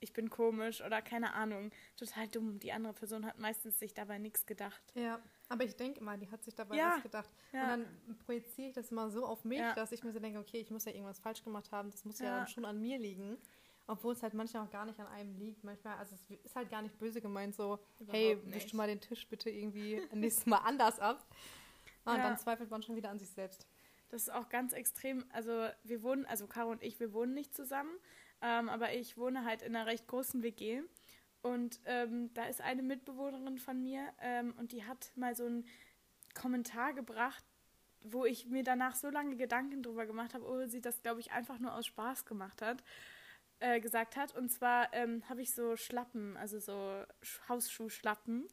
ich 0.01 0.13
bin 0.13 0.31
komisch 0.31 0.81
oder 0.83 1.01
keine 1.01 1.33
Ahnung. 1.35 1.71
Total 1.97 2.27
dumm. 2.27 2.59
Die 2.59 2.73
andere 2.73 2.93
Person 2.93 3.25
hat 3.25 3.39
meistens 3.39 3.79
sich 3.79 3.95
dabei 3.95 4.19
nichts 4.19 4.47
gedacht. 4.47 4.83
Ja, 4.95 5.21
aber 5.49 5.63
ich 5.65 5.77
denke 5.77 6.01
immer, 6.01 6.17
die 6.17 6.29
hat 6.29 6.43
sich 6.43 6.55
dabei 6.57 6.77
Ja, 6.77 6.95
was 6.97 7.03
gedacht. 7.05 7.31
ja. 7.53 7.63
Und 7.63 7.69
dann 8.09 8.19
projiziere 8.27 8.69
ich 8.69 8.75
das 8.75 8.91
immer 8.91 9.11
so 9.11 9.25
auf 9.25 9.45
mich, 9.45 9.59
Ja. 9.61 9.75
dass 9.75 9.93
ich 9.93 10.03
mir 10.03 10.13
so 10.13 10.19
denke, 10.19 10.41
okay, 10.41 10.59
ich 10.59 10.71
muss 10.71 10.85
ja 10.87 10.93
irgendwas 10.93 11.21
falsch 11.21 11.45
gemacht 11.45 11.71
haben. 11.71 11.91
Das 11.93 12.05
muss 12.05 12.19
ja, 12.19 12.39
dann 12.39 12.49
schon 12.49 12.65
an 12.65 12.81
mir 12.81 12.99
liegen. 12.99 13.39
Obwohl 13.89 14.13
es 14.15 14.23
halt 14.23 14.33
manchmal 14.35 14.65
auch 14.67 14.71
gar 14.71 14.87
nicht 14.87 14.99
an 15.01 15.07
einem 15.09 15.37
liegt. 15.37 15.63
Manchmal, 15.65 15.97
also 15.99 16.15
es 16.17 16.31
ist 16.45 16.57
halt 16.57 16.71
gar 16.71 16.83
nicht 16.83 16.99
böse 16.99 17.21
gemeint, 17.21 17.55
so, 17.55 17.79
hey, 18.09 18.33
Überhaupt 18.33 18.47
wisch 18.55 18.65
nicht. 18.65 18.75
mal 18.75 18.87
den 18.89 19.01
Tisch 19.01 19.29
bitte 19.29 19.51
irgendwie 19.51 20.01
nächstes 20.15 20.47
Mal 20.47 20.59
anders 20.59 20.99
ab. 21.01 21.25
Und 22.05 22.17
Ja. 22.17 22.23
dann 22.23 22.37
zweifelt 22.39 22.71
man 22.71 22.83
schon 22.83 22.97
wieder 22.97 23.11
an 23.11 23.19
sich 23.19 23.31
selbst. 23.31 23.67
Das 24.09 24.23
ist 24.23 24.29
auch 24.31 24.49
ganz 24.49 24.73
extrem. 24.73 25.25
Also 25.33 25.69
wir 25.85 26.03
wohnen, 26.03 26.27
also 26.27 26.47
Caro 26.47 26.71
und 26.71 26.83
ich, 26.83 27.01
wir 27.01 27.13
wohnen 27.13 27.33
nicht 27.35 27.55
zusammen, 27.55 27.91
ähm, 28.43 28.69
aber 28.69 28.93
ich 28.93 29.17
wohne 29.17 29.45
halt 29.45 29.63
in 29.63 29.75
einer 29.75 29.87
recht 29.87 30.07
großen 30.07 30.43
WG. 30.43 30.83
Und 31.41 31.81
ähm, 31.87 32.33
da 32.35 32.45
ist 32.45 32.61
eine 32.61 32.83
Mitbewohnerin 32.83 33.59
von 33.59 33.83
mir 33.83 34.13
ähm, 34.21 34.55
und 34.59 34.73
die 34.73 34.85
hat 34.85 35.11
mal 35.17 35.35
so 35.35 35.45
einen 35.47 35.67
Kommentar 36.35 36.93
gebracht, 36.93 37.45
wo 38.01 38.25
ich 38.25 38.47
mir 38.47 38.63
danach 38.65 38.95
so 38.97 39.11
lange 39.11 39.37
Gedanken 39.37 39.83
drüber 39.83 40.07
gemacht 40.07 40.35
habe, 40.35 40.45
obwohl 40.45 40.69
sie 40.69 40.81
das, 40.81 41.03
glaube 41.03 41.21
ich, 41.21 41.33
einfach 41.33 41.59
nur 41.59 41.75
aus 41.75 41.87
Spaß 41.87 42.25
gemacht 42.27 42.63
hat, 42.63 42.83
äh, 43.61 43.81
gesagt 43.81 44.17
hat. 44.17 44.35
Und 44.35 44.51
zwar 44.51 44.93
ähm, 44.93 45.29
habe 45.29 45.43
ich 45.43 45.53
so 45.55 45.77
Schlappen, 45.77 46.37
also 46.37 46.59
so 46.59 46.73
Sch- 47.23 47.49
Hausschuhschlappen. 47.49 48.47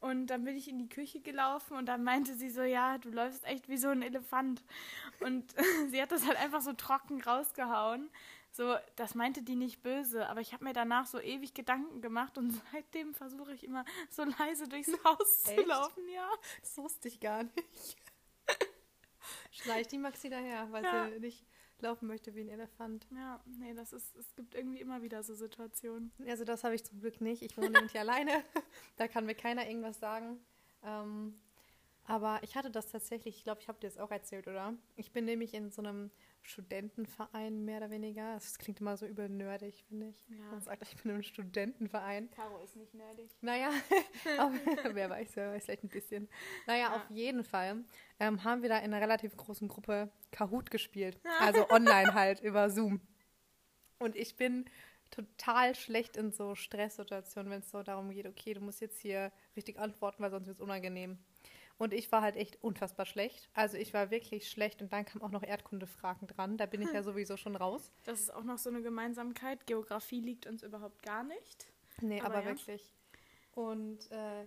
Und 0.00 0.26
dann 0.26 0.44
bin 0.44 0.56
ich 0.56 0.68
in 0.68 0.78
die 0.78 0.88
Küche 0.88 1.20
gelaufen 1.20 1.76
und 1.76 1.86
dann 1.86 2.04
meinte 2.04 2.34
sie 2.34 2.50
so, 2.50 2.62
ja, 2.62 2.98
du 2.98 3.08
läufst 3.10 3.44
echt 3.44 3.68
wie 3.68 3.78
so 3.78 3.88
ein 3.88 4.02
Elefant. 4.02 4.62
Und 5.20 5.54
sie 5.90 6.00
hat 6.00 6.12
das 6.12 6.26
halt 6.26 6.38
einfach 6.38 6.60
so 6.60 6.72
trocken 6.74 7.22
rausgehauen. 7.22 8.10
So, 8.52 8.76
das 8.96 9.14
meinte 9.14 9.42
die 9.42 9.56
nicht 9.56 9.82
böse, 9.82 10.28
aber 10.28 10.40
ich 10.40 10.52
habe 10.54 10.64
mir 10.64 10.72
danach 10.72 11.06
so 11.06 11.20
ewig 11.20 11.52
Gedanken 11.54 12.00
gemacht 12.00 12.38
und 12.38 12.50
seitdem 12.72 13.14
versuche 13.14 13.52
ich 13.52 13.64
immer 13.64 13.84
so 14.10 14.24
leise 14.24 14.68
durchs 14.68 14.92
Haus 15.04 15.42
zu 15.44 15.50
Echt? 15.52 15.66
laufen, 15.66 16.08
ja. 16.08 16.28
Das 16.60 16.76
wusste 16.78 17.08
ich 17.08 17.20
gar 17.20 17.42
nicht. 17.42 17.96
Schleicht 19.50 19.92
die 19.92 19.98
Maxi 19.98 20.28
daher, 20.28 20.70
weil 20.72 20.84
Ja. 20.84 21.08
sie 21.10 21.20
nicht 21.20 21.46
laufen 21.82 22.06
möchte 22.06 22.34
wie 22.34 22.40
ein 22.40 22.48
Elefant. 22.48 23.06
Ja, 23.14 23.42
nee, 23.46 23.74
das 23.74 23.92
ist, 23.92 24.16
es 24.16 24.34
gibt 24.34 24.54
irgendwie 24.54 24.80
immer 24.80 25.02
wieder 25.02 25.22
so 25.22 25.34
Situationen. 25.34 26.12
Also 26.26 26.44
das 26.44 26.64
habe 26.64 26.74
ich 26.74 26.84
zum 26.84 27.00
Glück 27.00 27.20
nicht. 27.20 27.42
Ich 27.42 27.56
wohne 27.56 27.70
nämlich 27.70 27.98
alleine. 27.98 28.32
Da 28.96 29.08
kann 29.08 29.26
mir 29.26 29.34
keiner 29.34 29.66
irgendwas 29.66 29.98
sagen. 29.98 30.38
Ähm, 30.82 31.34
aber 32.06 32.40
ich 32.42 32.54
hatte 32.56 32.70
das 32.70 32.90
tatsächlich, 32.90 33.36
ich 33.36 33.44
glaube, 33.44 33.60
ich 33.60 33.68
habe 33.68 33.78
dir 33.80 33.88
das 33.88 33.98
auch 33.98 34.10
erzählt, 34.10 34.46
oder? 34.48 34.74
Ich 34.96 35.12
bin 35.12 35.24
nämlich 35.24 35.54
in 35.54 35.70
so 35.70 35.82
einem 35.82 36.10
Studentenverein, 36.42 37.64
mehr 37.64 37.78
oder 37.78 37.90
weniger. 37.90 38.34
Das 38.34 38.58
klingt 38.58 38.80
immer 38.80 38.96
so 38.96 39.06
übel 39.06 39.28
nerdig, 39.28 39.84
finde 39.88 40.08
ich. 40.08 40.24
Ja. 40.28 40.36
Man 40.50 40.60
sagt, 40.60 40.82
ich 40.82 41.02
bin 41.02 41.12
im 41.14 41.22
Studentenverein. 41.22 42.30
Caro 42.30 42.58
ist 42.62 42.76
nicht 42.76 42.94
nerdig. 42.94 43.30
Naja, 43.40 43.70
aber, 44.38 44.54
wer 44.94 45.10
weiß, 45.10 45.36
wer 45.36 45.52
weiß, 45.52 45.64
vielleicht 45.64 45.84
ein 45.84 45.88
bisschen. 45.88 46.28
Naja, 46.66 46.88
Ja. 46.90 46.96
auf 46.96 47.10
jeden 47.10 47.44
Fall 47.44 47.84
ähm, 48.20 48.44
haben 48.44 48.62
wir 48.62 48.68
da 48.68 48.78
in 48.78 48.92
einer 48.92 49.00
relativ 49.00 49.36
großen 49.36 49.68
Gruppe 49.68 50.10
Kahoot 50.30 50.70
gespielt. 50.70 51.18
Also 51.40 51.68
online 51.70 52.14
halt, 52.14 52.40
über 52.40 52.70
Zoom. 52.70 53.00
Und 53.98 54.16
ich 54.16 54.36
bin 54.36 54.64
total 55.10 55.74
schlecht 55.74 56.16
in 56.16 56.32
so 56.32 56.54
Stresssituationen, 56.54 57.50
wenn 57.50 57.60
es 57.60 57.70
so 57.70 57.82
darum 57.82 58.10
geht, 58.10 58.26
okay, 58.26 58.54
du 58.54 58.60
musst 58.60 58.80
jetzt 58.80 58.98
hier 59.00 59.32
richtig 59.54 59.78
antworten, 59.78 60.22
weil 60.22 60.30
sonst 60.30 60.46
wird 60.46 60.56
es 60.58 60.62
unangenehm. 60.62 61.18
Und 61.78 61.92
ich 61.92 62.10
war 62.10 62.22
halt 62.22 62.36
echt 62.36 62.62
unfassbar 62.62 63.04
schlecht. 63.04 63.50
Also 63.52 63.76
ich 63.76 63.92
war 63.92 64.10
wirklich 64.10 64.50
schlecht 64.50 64.80
und 64.80 64.92
dann 64.92 65.04
kam 65.04 65.20
auch 65.20 65.30
noch 65.30 65.42
Erdkundefragen 65.42 66.26
dran. 66.26 66.56
Da 66.56 66.64
bin 66.64 66.80
ich 66.80 66.90
ja 66.92 67.02
sowieso 67.02 67.36
schon 67.36 67.54
raus. 67.54 67.92
Das 68.04 68.20
ist 68.20 68.34
auch 68.34 68.44
noch 68.44 68.56
so 68.56 68.70
eine 68.70 68.80
Gemeinsamkeit. 68.80 69.66
Geografie 69.66 70.20
liegt 70.20 70.46
uns 70.46 70.62
überhaupt 70.62 71.02
gar 71.02 71.22
nicht. 71.22 71.66
Nee, 72.00 72.20
Aber 72.20 72.36
aber, 72.36 72.40
ja. 72.40 72.46
wirklich. 72.46 72.94
Und 73.52 74.10
äh, 74.10 74.46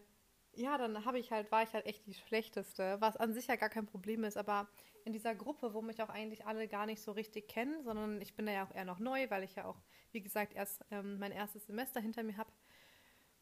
ja, 0.53 0.77
dann 0.77 1.05
habe 1.05 1.19
ich 1.19 1.31
halt, 1.31 1.51
war 1.51 1.63
ich 1.63 1.73
halt 1.73 1.85
echt 1.85 2.05
die 2.07 2.13
Schlechteste, 2.13 2.97
was 2.99 3.15
an 3.17 3.33
sich 3.33 3.47
ja 3.47 3.55
gar 3.55 3.69
kein 3.69 3.85
Problem 3.85 4.23
ist, 4.23 4.37
aber 4.37 4.67
in 5.05 5.13
dieser 5.13 5.33
Gruppe, 5.33 5.73
wo 5.73 5.81
mich 5.81 6.01
auch 6.01 6.09
eigentlich 6.09 6.45
alle 6.45 6.67
gar 6.67 6.85
nicht 6.85 7.01
so 7.01 7.11
richtig 7.11 7.47
kennen, 7.47 7.83
sondern 7.83 8.21
ich 8.21 8.35
bin 8.35 8.45
da 8.45 8.51
ja 8.51 8.65
auch 8.65 8.75
eher 8.75 8.85
noch 8.85 8.99
neu, 8.99 9.29
weil 9.29 9.43
ich 9.43 9.55
ja 9.55 9.65
auch, 9.65 9.81
wie 10.11 10.21
gesagt, 10.21 10.53
erst 10.53 10.83
ähm, 10.91 11.17
mein 11.19 11.31
erstes 11.31 11.65
Semester 11.65 11.99
hinter 11.99 12.23
mir 12.23 12.37
habe. 12.37 12.51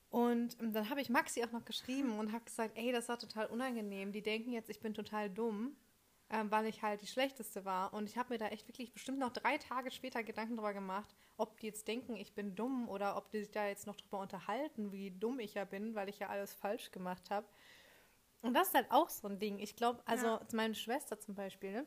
Und 0.10 0.58
ähm, 0.62 0.74
dann 0.74 0.90
habe 0.90 1.02
ich 1.02 1.10
Maxi 1.10 1.44
auch 1.44 1.52
noch 1.52 1.66
geschrieben 1.66 2.18
und 2.18 2.32
habe 2.32 2.46
gesagt, 2.46 2.78
ey, 2.78 2.92
das 2.92 3.10
war 3.10 3.20
total 3.20 3.48
unangenehm. 3.48 4.12
Die 4.12 4.22
denken 4.22 4.52
jetzt, 4.52 4.70
ich 4.70 4.80
bin 4.80 4.94
total 4.94 5.30
dumm, 5.30 5.76
ähm, 6.30 6.50
weil 6.50 6.66
ich 6.66 6.82
halt 6.82 7.02
die 7.02 7.08
Schlechteste 7.08 7.66
war. 7.66 7.94
Und 7.94 8.10
ich 8.10 8.18
habe 8.18 8.34
mir 8.34 8.38
da 8.38 8.48
echt 8.48 8.68
wirklich 8.68 8.94
bestimmt 8.94 9.20
noch 9.20 9.32
drei 9.32 9.58
Tage 9.58 9.92
später 9.92 10.24
Gedanken 10.24 10.56
drüber 10.56 10.74
gemacht, 10.74 11.14
ob 11.36 11.60
die 11.60 11.68
jetzt 11.68 11.88
denken, 11.88 12.16
ich 12.16 12.34
bin 12.34 12.56
dumm 12.56 12.88
oder 12.88 13.18
ob 13.18 13.30
die 13.32 13.40
sich 13.40 13.52
da 13.52 13.68
jetzt 13.68 13.86
noch 13.86 13.98
drüber 13.98 14.20
unterhalten, 14.20 14.92
wie 14.92 15.12
dumm 15.12 15.40
ich 15.40 15.56
ja 15.56 15.66
bin, 15.66 15.96
weil 15.96 16.10
ich 16.10 16.20
ja 16.20 16.30
alles 16.30 16.54
falsch 16.54 16.92
gemacht 16.92 17.30
habe. 17.30 17.48
Und 18.42 18.54
das 18.54 18.70
ist 18.70 18.76
halt 18.76 18.92
auch 18.92 19.10
so 19.10 19.28
ein 19.28 19.40
Ding. 19.40 19.60
Ich 19.60 19.76
glaube, 19.76 20.02
also 20.06 20.28
ja. 20.28 20.42
meine 20.54 20.76
Schwester 20.76 21.20
zum 21.20 21.36
Beispiel, 21.36 21.72
ne? 21.72 21.86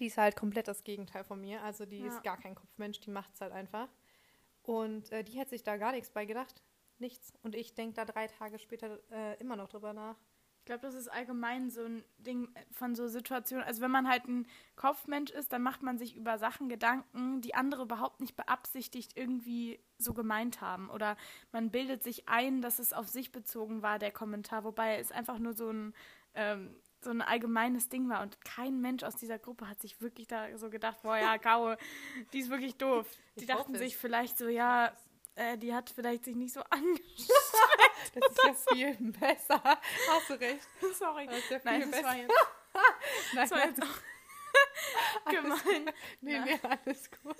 die 0.00 0.06
ist 0.06 0.18
halt 0.18 0.34
komplett 0.36 0.66
das 0.66 0.82
Gegenteil 0.82 1.24
von 1.24 1.40
mir. 1.40 1.62
Also 1.62 1.86
die 1.86 2.00
ja. 2.00 2.08
ist 2.08 2.22
gar 2.22 2.36
kein 2.36 2.54
Kopfmensch, 2.54 3.00
die 3.00 3.10
macht 3.10 3.34
es 3.34 3.40
halt 3.40 3.52
einfach. 3.52 3.88
Und 4.62 5.12
äh, 5.12 5.22
die 5.22 5.38
hätte 5.38 5.50
sich 5.50 5.62
da 5.62 5.76
gar 5.76 5.92
nichts 5.92 6.10
bei 6.10 6.24
gedacht. 6.24 6.62
Nichts. 6.98 7.32
Und 7.42 7.54
ich 7.54 7.74
denke 7.74 7.94
da 7.94 8.04
drei 8.04 8.26
Tage 8.26 8.58
später 8.58 9.00
äh, 9.10 9.38
immer 9.40 9.56
noch 9.56 9.68
drüber 9.68 9.92
nach. 9.92 10.16
Ich 10.64 10.66
glaube, 10.66 10.80
das 10.80 10.94
ist 10.94 11.08
allgemein 11.08 11.68
so 11.68 11.84
ein 11.84 12.02
Ding 12.16 12.48
von 12.70 12.94
so 12.94 13.06
Situationen. 13.06 13.66
Also 13.66 13.82
wenn 13.82 13.90
man 13.90 14.08
halt 14.08 14.26
ein 14.26 14.46
Kopfmensch 14.76 15.30
ist, 15.30 15.52
dann 15.52 15.60
macht 15.60 15.82
man 15.82 15.98
sich 15.98 16.16
über 16.16 16.38
Sachen 16.38 16.70
Gedanken, 16.70 17.42
die 17.42 17.54
andere 17.54 17.82
überhaupt 17.82 18.22
nicht 18.22 18.34
beabsichtigt 18.34 19.12
irgendwie 19.14 19.78
so 19.98 20.14
gemeint 20.14 20.62
haben. 20.62 20.88
Oder 20.88 21.18
man 21.52 21.70
bildet 21.70 22.02
sich 22.02 22.30
ein, 22.30 22.62
dass 22.62 22.78
es 22.78 22.94
auf 22.94 23.08
sich 23.08 23.30
bezogen 23.30 23.82
war, 23.82 23.98
der 23.98 24.10
Kommentar, 24.10 24.64
wobei 24.64 24.96
es 24.96 25.12
einfach 25.12 25.38
nur 25.38 25.52
so 25.52 25.68
ein, 25.68 25.92
ähm, 26.34 26.74
so 27.02 27.10
ein 27.10 27.20
allgemeines 27.20 27.90
Ding 27.90 28.08
war. 28.08 28.22
Und 28.22 28.42
kein 28.42 28.80
Mensch 28.80 29.02
aus 29.02 29.16
dieser 29.16 29.38
Gruppe 29.38 29.68
hat 29.68 29.82
sich 29.82 30.00
wirklich 30.00 30.28
da 30.28 30.56
so 30.56 30.70
gedacht, 30.70 31.02
boah 31.02 31.18
ja, 31.18 31.36
Gaue, 31.36 31.76
die 32.32 32.38
ist 32.38 32.48
wirklich 32.48 32.76
doof. 32.76 33.06
Die 33.36 33.40
ich 33.40 33.46
dachten 33.48 33.76
sich 33.76 33.98
vielleicht 33.98 34.38
so, 34.38 34.48
ja, 34.48 34.96
äh, 35.36 35.58
die 35.58 35.74
hat 35.74 35.90
vielleicht 35.90 36.24
sich 36.24 36.36
nicht 36.36 36.52
so 36.54 36.60
angestrengt. 36.70 37.02
das 38.14 38.32
ist 38.32 38.70
ja 38.74 38.74
viel 38.74 39.12
besser. 39.12 39.62
Hast 39.64 40.30
du 40.30 40.34
recht. 40.34 40.68
Sorry. 40.98 41.26
Das 41.26 41.38
ist 41.38 41.50
ja 41.50 41.60
viel 41.60 41.70
Nein, 41.70 41.80
das 41.82 41.90
besser. 41.90 42.04
war 42.04 42.16
jetzt, 42.16 42.34
das 43.34 43.50
war 43.50 43.66
jetzt 43.66 43.82
auch 43.82 45.30
gemein. 45.30 45.94
Nee, 46.20 46.38
nee, 46.40 46.60
alles 46.62 47.10
gut. 47.22 47.36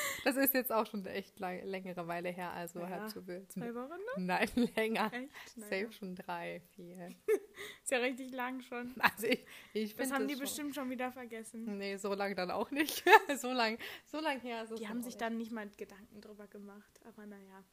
Das 0.24 0.36
ist 0.36 0.52
jetzt 0.52 0.70
auch 0.70 0.86
schon 0.86 1.04
echt 1.06 1.38
lang, 1.38 1.64
längere 1.64 2.06
Weile 2.06 2.28
her, 2.28 2.52
also 2.52 2.80
ja, 2.80 2.88
halb 2.88 3.10
so 3.10 3.26
wild. 3.26 3.50
Zwei 3.50 3.74
Wochen 3.74 3.88
noch? 3.88 4.16
Nein, 4.18 4.48
länger. 4.76 5.10
Echt? 5.12 5.30
Safe 5.56 5.90
schon 5.92 6.14
drei, 6.14 6.60
vier. 6.74 7.08
ist 7.82 7.90
ja 7.90 7.98
richtig 7.98 8.30
lang 8.32 8.60
schon. 8.60 8.94
Also 8.98 9.26
ich, 9.26 9.44
ich 9.72 9.96
Das 9.96 10.12
haben 10.12 10.20
das 10.20 10.28
die 10.28 10.34
schon. 10.34 10.40
bestimmt 10.40 10.74
schon 10.74 10.90
wieder 10.90 11.10
vergessen. 11.10 11.78
Nee, 11.78 11.96
so 11.96 12.12
lang 12.14 12.34
dann 12.36 12.50
auch 12.50 12.70
nicht. 12.70 13.02
so 13.38 13.52
lang, 13.52 13.78
so 14.04 14.20
lang 14.20 14.40
her 14.40 14.62
es 14.64 14.78
Die 14.78 14.88
haben 14.88 15.02
sich 15.02 15.16
dann 15.16 15.36
nicht 15.38 15.52
mal 15.52 15.68
Gedanken 15.76 16.20
drüber 16.20 16.46
gemacht, 16.48 17.00
aber 17.06 17.24
naja. 17.26 17.64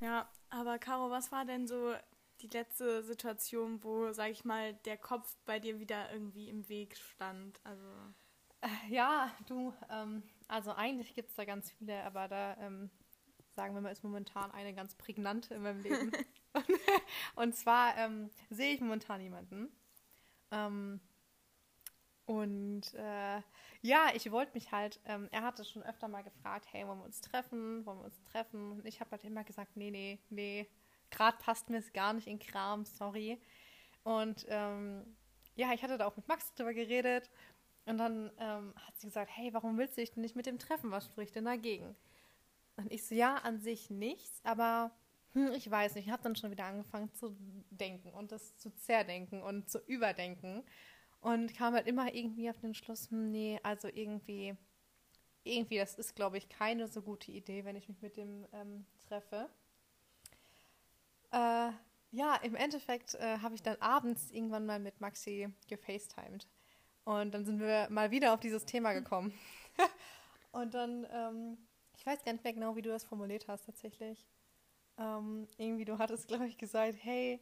Ja, 0.00 0.30
aber 0.48 0.78
Caro, 0.78 1.10
was 1.10 1.30
war 1.32 1.44
denn 1.44 1.66
so 1.66 1.94
die 2.40 2.48
letzte 2.48 3.02
Situation, 3.02 3.82
wo, 3.84 4.12
sag 4.12 4.30
ich 4.30 4.44
mal, 4.44 4.74
der 4.86 4.96
Kopf 4.96 5.36
bei 5.44 5.58
dir 5.60 5.78
wieder 5.78 6.12
irgendwie 6.12 6.48
im 6.48 6.68
Weg 6.68 6.96
stand? 6.96 7.60
Also. 7.64 7.84
Äh, 8.62 8.92
Ja, 8.94 9.34
du, 9.46 9.74
ähm, 9.90 10.22
also 10.50 10.72
eigentlich 10.72 11.14
gibt 11.14 11.30
es 11.30 11.36
da 11.36 11.44
ganz 11.44 11.70
viele, 11.70 12.02
aber 12.04 12.28
da 12.28 12.56
ähm, 12.58 12.90
sagen 13.54 13.74
wir 13.74 13.80
mal, 13.80 13.90
ist 13.90 14.04
momentan 14.04 14.50
eine 14.52 14.74
ganz 14.74 14.94
prägnante 14.94 15.54
in 15.54 15.62
meinem 15.62 15.82
Leben. 15.82 16.12
und 17.36 17.54
zwar 17.54 17.96
ähm, 17.96 18.30
sehe 18.48 18.74
ich 18.74 18.80
momentan 18.80 19.20
jemanden. 19.20 19.68
Ähm, 20.50 21.00
und 22.26 22.94
äh, 22.94 23.42
ja, 23.82 24.10
ich 24.14 24.30
wollte 24.30 24.54
mich 24.54 24.72
halt, 24.72 25.00
ähm, 25.04 25.28
er 25.32 25.42
hatte 25.42 25.64
schon 25.64 25.82
öfter 25.82 26.08
mal 26.08 26.22
gefragt, 26.22 26.66
hey, 26.70 26.86
wollen 26.86 26.98
wir 26.98 27.04
uns 27.04 27.20
treffen? 27.20 27.84
Wollen 27.86 27.98
wir 27.98 28.04
uns 28.04 28.22
treffen? 28.24 28.72
Und 28.72 28.86
ich 28.86 29.00
habe 29.00 29.10
halt 29.12 29.24
immer 29.24 29.44
gesagt, 29.44 29.76
nee, 29.76 29.90
nee, 29.90 30.18
nee, 30.28 30.68
gerade 31.10 31.36
passt 31.38 31.70
mir 31.70 31.78
es 31.78 31.92
gar 31.92 32.12
nicht 32.12 32.28
in 32.28 32.38
Kram, 32.38 32.84
sorry. 32.84 33.40
Und 34.04 34.46
ähm, 34.48 35.16
ja, 35.56 35.72
ich 35.72 35.82
hatte 35.82 35.98
da 35.98 36.06
auch 36.06 36.16
mit 36.16 36.28
Max 36.28 36.54
drüber 36.54 36.72
geredet. 36.72 37.30
Und 37.90 37.98
dann 37.98 38.30
ähm, 38.38 38.72
hat 38.76 38.96
sie 38.98 39.08
gesagt, 39.08 39.32
hey, 39.34 39.52
warum 39.52 39.76
willst 39.76 39.96
du 39.96 40.00
dich 40.00 40.12
denn 40.12 40.20
nicht 40.22 40.36
mit 40.36 40.46
dem 40.46 40.60
treffen? 40.60 40.92
Was 40.92 41.06
spricht 41.06 41.34
denn 41.34 41.46
dagegen? 41.46 41.96
Und 42.76 42.92
ich 42.92 43.04
so, 43.04 43.16
ja, 43.16 43.34
an 43.38 43.58
sich 43.58 43.90
nichts, 43.90 44.40
aber 44.44 44.92
hm, 45.32 45.50
ich 45.54 45.68
weiß 45.68 45.96
nicht. 45.96 46.06
Ich 46.06 46.12
habe 46.12 46.22
dann 46.22 46.36
schon 46.36 46.52
wieder 46.52 46.66
angefangen 46.66 47.12
zu 47.14 47.36
denken 47.70 48.10
und 48.10 48.30
das 48.30 48.56
zu 48.58 48.70
zerdenken 48.76 49.42
und 49.42 49.68
zu 49.68 49.80
überdenken. 49.80 50.62
Und 51.20 51.52
kam 51.54 51.74
halt 51.74 51.88
immer 51.88 52.14
irgendwie 52.14 52.48
auf 52.48 52.60
den 52.60 52.74
Schluss, 52.74 53.10
hm, 53.10 53.32
nee, 53.32 53.58
also 53.64 53.88
irgendwie, 53.88 54.54
irgendwie, 55.42 55.78
das 55.78 55.96
ist, 55.96 56.14
glaube 56.14 56.38
ich, 56.38 56.48
keine 56.48 56.86
so 56.86 57.02
gute 57.02 57.32
Idee, 57.32 57.64
wenn 57.64 57.74
ich 57.74 57.88
mich 57.88 58.00
mit 58.02 58.16
dem 58.16 58.46
ähm, 58.52 58.86
treffe. 59.08 59.50
Äh, 61.32 61.72
ja, 62.12 62.36
im 62.44 62.54
Endeffekt 62.54 63.16
äh, 63.16 63.38
habe 63.38 63.56
ich 63.56 63.64
dann 63.64 63.78
abends 63.80 64.30
irgendwann 64.30 64.64
mal 64.64 64.78
mit 64.78 65.00
Maxi 65.00 65.48
gefacetimed. 65.66 66.46
Und 67.04 67.32
dann 67.32 67.44
sind 67.44 67.60
wir 67.60 67.88
mal 67.90 68.10
wieder 68.10 68.34
auf 68.34 68.40
dieses 68.40 68.64
Thema 68.64 68.92
gekommen. 68.92 69.32
und 70.52 70.74
dann, 70.74 71.06
ähm, 71.10 71.58
ich 71.96 72.04
weiß 72.04 72.24
gar 72.24 72.32
nicht 72.32 72.44
mehr 72.44 72.52
genau, 72.52 72.76
wie 72.76 72.82
du 72.82 72.90
das 72.90 73.04
formuliert 73.04 73.48
hast 73.48 73.66
tatsächlich. 73.66 74.26
Ähm, 74.98 75.48
irgendwie, 75.56 75.84
du 75.84 75.98
hattest, 75.98 76.28
glaube 76.28 76.46
ich, 76.46 76.58
gesagt, 76.58 76.96
hey, 77.00 77.40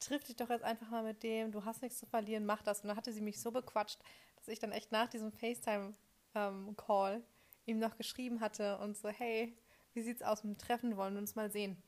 triff 0.00 0.24
dich 0.24 0.36
doch 0.36 0.50
jetzt 0.50 0.64
einfach 0.64 0.88
mal 0.90 1.02
mit 1.02 1.22
dem, 1.22 1.52
du 1.52 1.64
hast 1.64 1.82
nichts 1.82 1.98
zu 1.98 2.06
verlieren, 2.06 2.46
mach 2.46 2.62
das. 2.62 2.80
Und 2.80 2.88
dann 2.88 2.96
hatte 2.96 3.12
sie 3.12 3.20
mich 3.20 3.40
so 3.40 3.50
bequatscht, 3.50 4.00
dass 4.36 4.48
ich 4.48 4.58
dann 4.58 4.72
echt 4.72 4.92
nach 4.92 5.08
diesem 5.08 5.32
FaceTime-Call 5.32 7.22
ihm 7.66 7.78
noch 7.78 7.96
geschrieben 7.96 8.40
hatte 8.40 8.78
und 8.78 8.96
so, 8.96 9.08
hey, 9.08 9.56
wie 9.94 10.02
sieht's 10.02 10.22
aus 10.22 10.44
mit 10.44 10.54
dem 10.54 10.58
Treffen, 10.58 10.96
wollen 10.96 11.14
wir 11.14 11.20
uns 11.20 11.34
mal 11.34 11.50
sehen? 11.50 11.82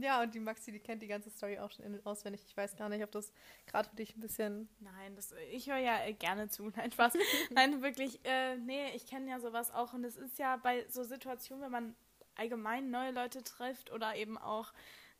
Ja, 0.00 0.22
und 0.22 0.34
die 0.34 0.40
Maxi, 0.40 0.72
die 0.72 0.78
kennt 0.78 1.02
die 1.02 1.08
ganze 1.08 1.30
Story 1.30 1.58
auch 1.58 1.70
schon 1.70 1.84
in- 1.84 1.94
und 1.94 2.06
auswendig. 2.06 2.42
Ich 2.46 2.56
weiß 2.56 2.76
gar 2.76 2.88
nicht, 2.88 3.02
ob 3.02 3.10
das 3.10 3.32
gerade 3.66 3.88
für 3.88 3.96
dich 3.96 4.16
ein 4.16 4.20
bisschen 4.20 4.68
Nein, 4.80 5.16
das, 5.16 5.34
ich 5.50 5.68
höre 5.68 5.78
ja 5.78 6.04
äh, 6.04 6.12
gerne 6.12 6.48
zu. 6.48 6.70
Nein, 6.76 6.92
Spaß. 6.92 7.14
Nein, 7.50 7.82
wirklich, 7.82 8.20
äh, 8.24 8.56
nee, 8.56 8.90
ich 8.94 9.06
kenne 9.06 9.30
ja 9.30 9.40
sowas 9.40 9.72
auch. 9.72 9.92
Und 9.92 10.04
es 10.04 10.16
ist 10.16 10.38
ja 10.38 10.56
bei 10.56 10.86
so 10.88 11.02
Situationen, 11.02 11.64
wenn 11.64 11.72
man 11.72 11.96
allgemein 12.36 12.90
neue 12.90 13.10
Leute 13.10 13.42
trifft 13.42 13.90
oder 13.92 14.14
eben 14.16 14.38
auch, 14.38 14.72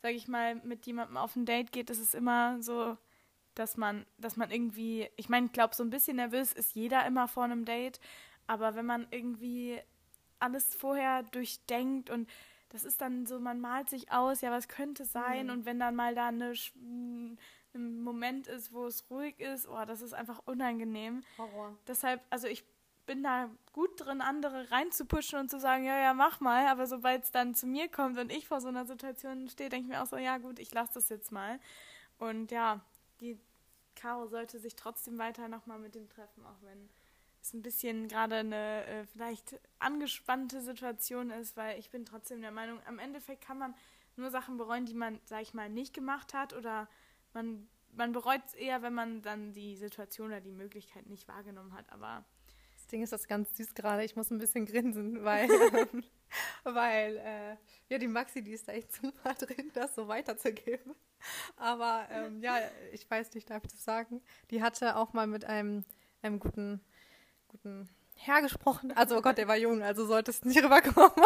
sage 0.02 0.14
ich 0.14 0.28
mal, 0.28 0.54
mit 0.56 0.86
jemandem 0.86 1.16
auf 1.16 1.36
ein 1.36 1.44
Date 1.46 1.72
geht, 1.72 1.90
ist 1.90 2.00
es 2.00 2.14
immer 2.14 2.62
so, 2.62 2.96
dass 3.54 3.76
man, 3.76 4.06
dass 4.18 4.36
man 4.36 4.50
irgendwie, 4.50 5.08
ich 5.16 5.28
meine, 5.28 5.46
ich 5.46 5.52
glaube, 5.52 5.74
so 5.74 5.82
ein 5.82 5.90
bisschen 5.90 6.16
nervös 6.16 6.52
ist 6.52 6.74
jeder 6.74 7.04
immer 7.06 7.28
vor 7.28 7.44
einem 7.44 7.64
Date. 7.64 8.00
Aber 8.46 8.74
wenn 8.74 8.86
man 8.86 9.06
irgendwie 9.10 9.80
alles 10.38 10.74
vorher 10.74 11.22
durchdenkt 11.24 12.10
und 12.10 12.28
das 12.70 12.84
ist 12.84 13.00
dann 13.00 13.26
so, 13.26 13.38
man 13.38 13.60
malt 13.60 13.88
sich 13.90 14.10
aus, 14.10 14.40
ja, 14.40 14.50
was 14.50 14.66
könnte 14.68 15.04
sein 15.04 15.46
Mhm. 15.46 15.52
und 15.52 15.64
wenn 15.66 15.78
dann 15.78 15.94
mal 15.94 16.14
da 16.14 16.28
eine, 16.28 16.52
Sch- 16.52 16.74
ein 16.76 17.38
Moment 18.02 18.46
ist, 18.48 18.72
wo 18.72 18.86
es 18.86 19.08
ruhig 19.10 19.38
ist, 19.38 19.68
oh, 19.68 19.84
das 19.86 20.00
ist 20.02 20.12
einfach 20.12 20.40
unangenehm. 20.46 21.22
Horror. 21.38 21.76
Deshalb, 21.86 22.20
also 22.30 22.46
ich 22.48 22.64
bin 23.06 23.22
da 23.22 23.48
gut 23.72 23.90
drin, 23.96 24.20
andere 24.20 24.70
reinzupushen 24.70 25.38
und 25.40 25.50
zu 25.50 25.58
sagen, 25.58 25.84
ja, 25.84 25.98
ja, 25.98 26.14
mach 26.14 26.40
mal, 26.40 26.66
aber 26.68 26.86
sobald 26.86 27.24
es 27.24 27.30
dann 27.30 27.54
zu 27.54 27.66
mir 27.66 27.88
kommt 27.88 28.18
und 28.18 28.30
ich 28.32 28.46
vor 28.48 28.60
so 28.60 28.68
einer 28.68 28.86
Situation 28.86 29.48
stehe, 29.48 29.68
denke 29.68 29.86
ich 29.86 29.90
mir 29.92 30.02
auch 30.02 30.06
so, 30.06 30.16
ja 30.16 30.38
gut, 30.38 30.58
ich 30.58 30.72
lasse 30.72 30.94
das 30.94 31.08
jetzt 31.08 31.32
mal. 31.32 31.58
Und 32.18 32.50
ja, 32.50 32.80
die 33.20 33.38
Caro 33.96 34.26
sollte 34.26 34.58
sich 34.60 34.76
trotzdem 34.76 35.18
weiter 35.18 35.48
nochmal 35.48 35.78
mit 35.78 35.94
dem 35.94 36.08
treffen, 36.08 36.44
auch 36.46 36.62
wenn 36.62 36.88
es 37.42 37.54
ein 37.54 37.62
bisschen 37.62 38.08
gerade 38.08 38.36
eine 38.36 38.84
äh, 38.86 39.04
vielleicht 39.06 39.58
angespannte 39.78 40.60
Situation 40.60 41.30
ist, 41.30 41.56
weil 41.56 41.78
ich 41.78 41.90
bin 41.90 42.04
trotzdem 42.04 42.40
der 42.40 42.50
Meinung, 42.50 42.80
am 42.86 42.98
Endeffekt 42.98 43.42
kann 43.42 43.58
man 43.58 43.74
nur 44.16 44.30
Sachen 44.30 44.56
bereuen, 44.56 44.86
die 44.86 44.94
man, 44.94 45.20
sag 45.24 45.42
ich 45.42 45.54
mal, 45.54 45.68
nicht 45.68 45.94
gemacht 45.94 46.34
hat 46.34 46.52
oder 46.52 46.88
man, 47.32 47.68
man 47.92 48.12
bereut 48.12 48.42
es 48.46 48.54
eher, 48.54 48.82
wenn 48.82 48.94
man 48.94 49.22
dann 49.22 49.52
die 49.52 49.76
Situation 49.76 50.28
oder 50.28 50.40
die 50.40 50.52
Möglichkeit 50.52 51.06
nicht 51.06 51.26
wahrgenommen 51.28 51.72
hat, 51.72 51.90
aber 51.92 52.24
Das 52.76 52.86
Ding 52.88 53.02
ist 53.02 53.12
das 53.12 53.26
ganz 53.28 53.56
süß 53.56 53.74
gerade. 53.74 54.04
Ich 54.04 54.16
muss 54.16 54.30
ein 54.30 54.38
bisschen 54.38 54.66
grinsen, 54.66 55.24
weil, 55.24 55.48
weil 56.64 57.16
äh, 57.16 57.56
ja, 57.88 57.98
die 57.98 58.08
Maxi, 58.08 58.42
die 58.42 58.52
ist 58.52 58.68
da 58.68 58.72
echt 58.72 58.92
super 58.92 59.34
drin, 59.34 59.70
das 59.74 59.94
so 59.94 60.08
weiterzugeben. 60.08 60.94
Aber 61.56 62.06
ähm, 62.10 62.40
ja, 62.40 62.58
ich 62.92 63.08
weiß 63.10 63.34
nicht, 63.34 63.50
darf 63.50 63.62
ich 63.64 63.72
das 63.72 63.84
sagen? 63.84 64.22
Die 64.50 64.62
hatte 64.62 64.96
auch 64.96 65.12
mal 65.12 65.26
mit 65.26 65.44
einem, 65.44 65.84
einem 66.22 66.38
guten, 66.40 66.80
guten 67.50 67.88
Herr 68.16 68.42
gesprochen. 68.42 68.92
Also, 68.92 69.16
oh 69.16 69.22
Gott, 69.22 69.38
der 69.38 69.48
war 69.48 69.56
jung, 69.56 69.82
also 69.82 70.06
solltest 70.06 70.44
nicht 70.44 70.62
rüberkommen. 70.62 71.10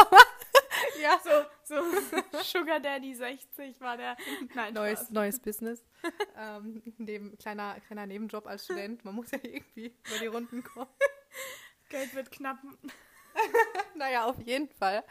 Ja, 1.00 1.20
so, 1.22 1.30
so 1.64 1.82
Sugar 2.42 2.80
Daddy 2.80 3.14
60 3.14 3.80
war 3.80 3.96
der. 3.96 4.16
Nein, 4.54 4.74
neues, 4.74 5.00
Spaß. 5.00 5.10
neues 5.10 5.40
Business. 5.40 5.84
ähm, 6.38 6.82
neben, 6.98 7.36
kleiner, 7.36 7.76
kleiner 7.86 8.06
Nebenjob 8.06 8.46
als 8.46 8.64
Student. 8.64 9.04
Man 9.04 9.14
muss 9.14 9.30
ja 9.30 9.38
irgendwie 9.42 9.94
über 10.06 10.18
die 10.20 10.26
Runden 10.26 10.62
kommen. 10.62 10.90
Geld 11.90 12.14
wird 12.14 12.30
knapp. 12.30 12.58
naja, 13.96 14.24
auf 14.24 14.40
jeden 14.40 14.68
Fall. 14.68 15.04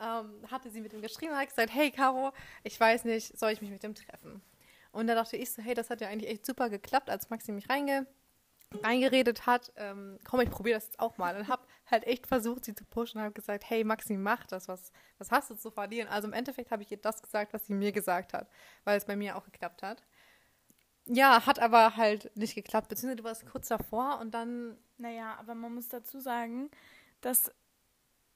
Ähm, 0.00 0.42
hatte 0.50 0.70
sie 0.70 0.80
mit 0.80 0.92
ihm 0.92 1.02
geschrieben 1.02 1.32
und 1.32 1.38
hat 1.38 1.48
gesagt, 1.48 1.72
hey 1.72 1.90
Caro, 1.90 2.32
ich 2.64 2.78
weiß 2.78 3.04
nicht, 3.04 3.38
soll 3.38 3.52
ich 3.52 3.60
mich 3.60 3.70
mit 3.70 3.82
dem 3.82 3.94
treffen? 3.94 4.42
Und 4.92 5.06
da 5.06 5.14
dachte 5.14 5.36
ich 5.36 5.52
so, 5.52 5.62
hey, 5.62 5.74
das 5.74 5.90
hat 5.90 6.00
ja 6.00 6.08
eigentlich 6.08 6.30
echt 6.30 6.46
super 6.46 6.70
geklappt, 6.70 7.10
als 7.10 7.30
Maxi 7.30 7.52
mich 7.52 7.68
reinge 7.68 8.06
reingeredet 8.82 9.46
hat, 9.46 9.72
ähm, 9.76 10.18
komm, 10.24 10.40
ich 10.40 10.50
probiere 10.50 10.76
das 10.76 10.86
jetzt 10.86 11.00
auch 11.00 11.18
mal. 11.18 11.36
Und 11.36 11.48
habe 11.48 11.62
halt 11.90 12.04
echt 12.06 12.26
versucht, 12.26 12.64
sie 12.64 12.74
zu 12.74 12.84
pushen 12.84 13.18
und 13.18 13.24
habe 13.24 13.34
gesagt, 13.34 13.68
hey 13.68 13.84
Maxi, 13.84 14.16
mach 14.16 14.46
das, 14.46 14.68
was, 14.68 14.92
was 15.18 15.30
hast 15.30 15.50
du 15.50 15.54
zu 15.54 15.70
verlieren? 15.70 16.08
Also 16.08 16.28
im 16.28 16.34
Endeffekt 16.34 16.70
habe 16.70 16.82
ich 16.82 16.90
ihr 16.90 16.96
das 16.98 17.22
gesagt, 17.22 17.52
was 17.52 17.66
sie 17.66 17.74
mir 17.74 17.92
gesagt 17.92 18.32
hat, 18.32 18.48
weil 18.84 18.98
es 18.98 19.04
bei 19.04 19.16
mir 19.16 19.36
auch 19.36 19.44
geklappt 19.44 19.82
hat. 19.82 20.02
Ja, 21.06 21.46
hat 21.46 21.60
aber 21.60 21.96
halt 21.96 22.36
nicht 22.36 22.56
geklappt, 22.56 22.88
beziehungsweise 22.88 23.16
du 23.16 23.24
warst 23.24 23.46
kurz 23.46 23.68
davor 23.68 24.18
und 24.20 24.32
dann... 24.32 24.76
Naja, 24.98 25.36
aber 25.38 25.54
man 25.54 25.74
muss 25.74 25.88
dazu 25.88 26.18
sagen, 26.18 26.70
dass, 27.20 27.52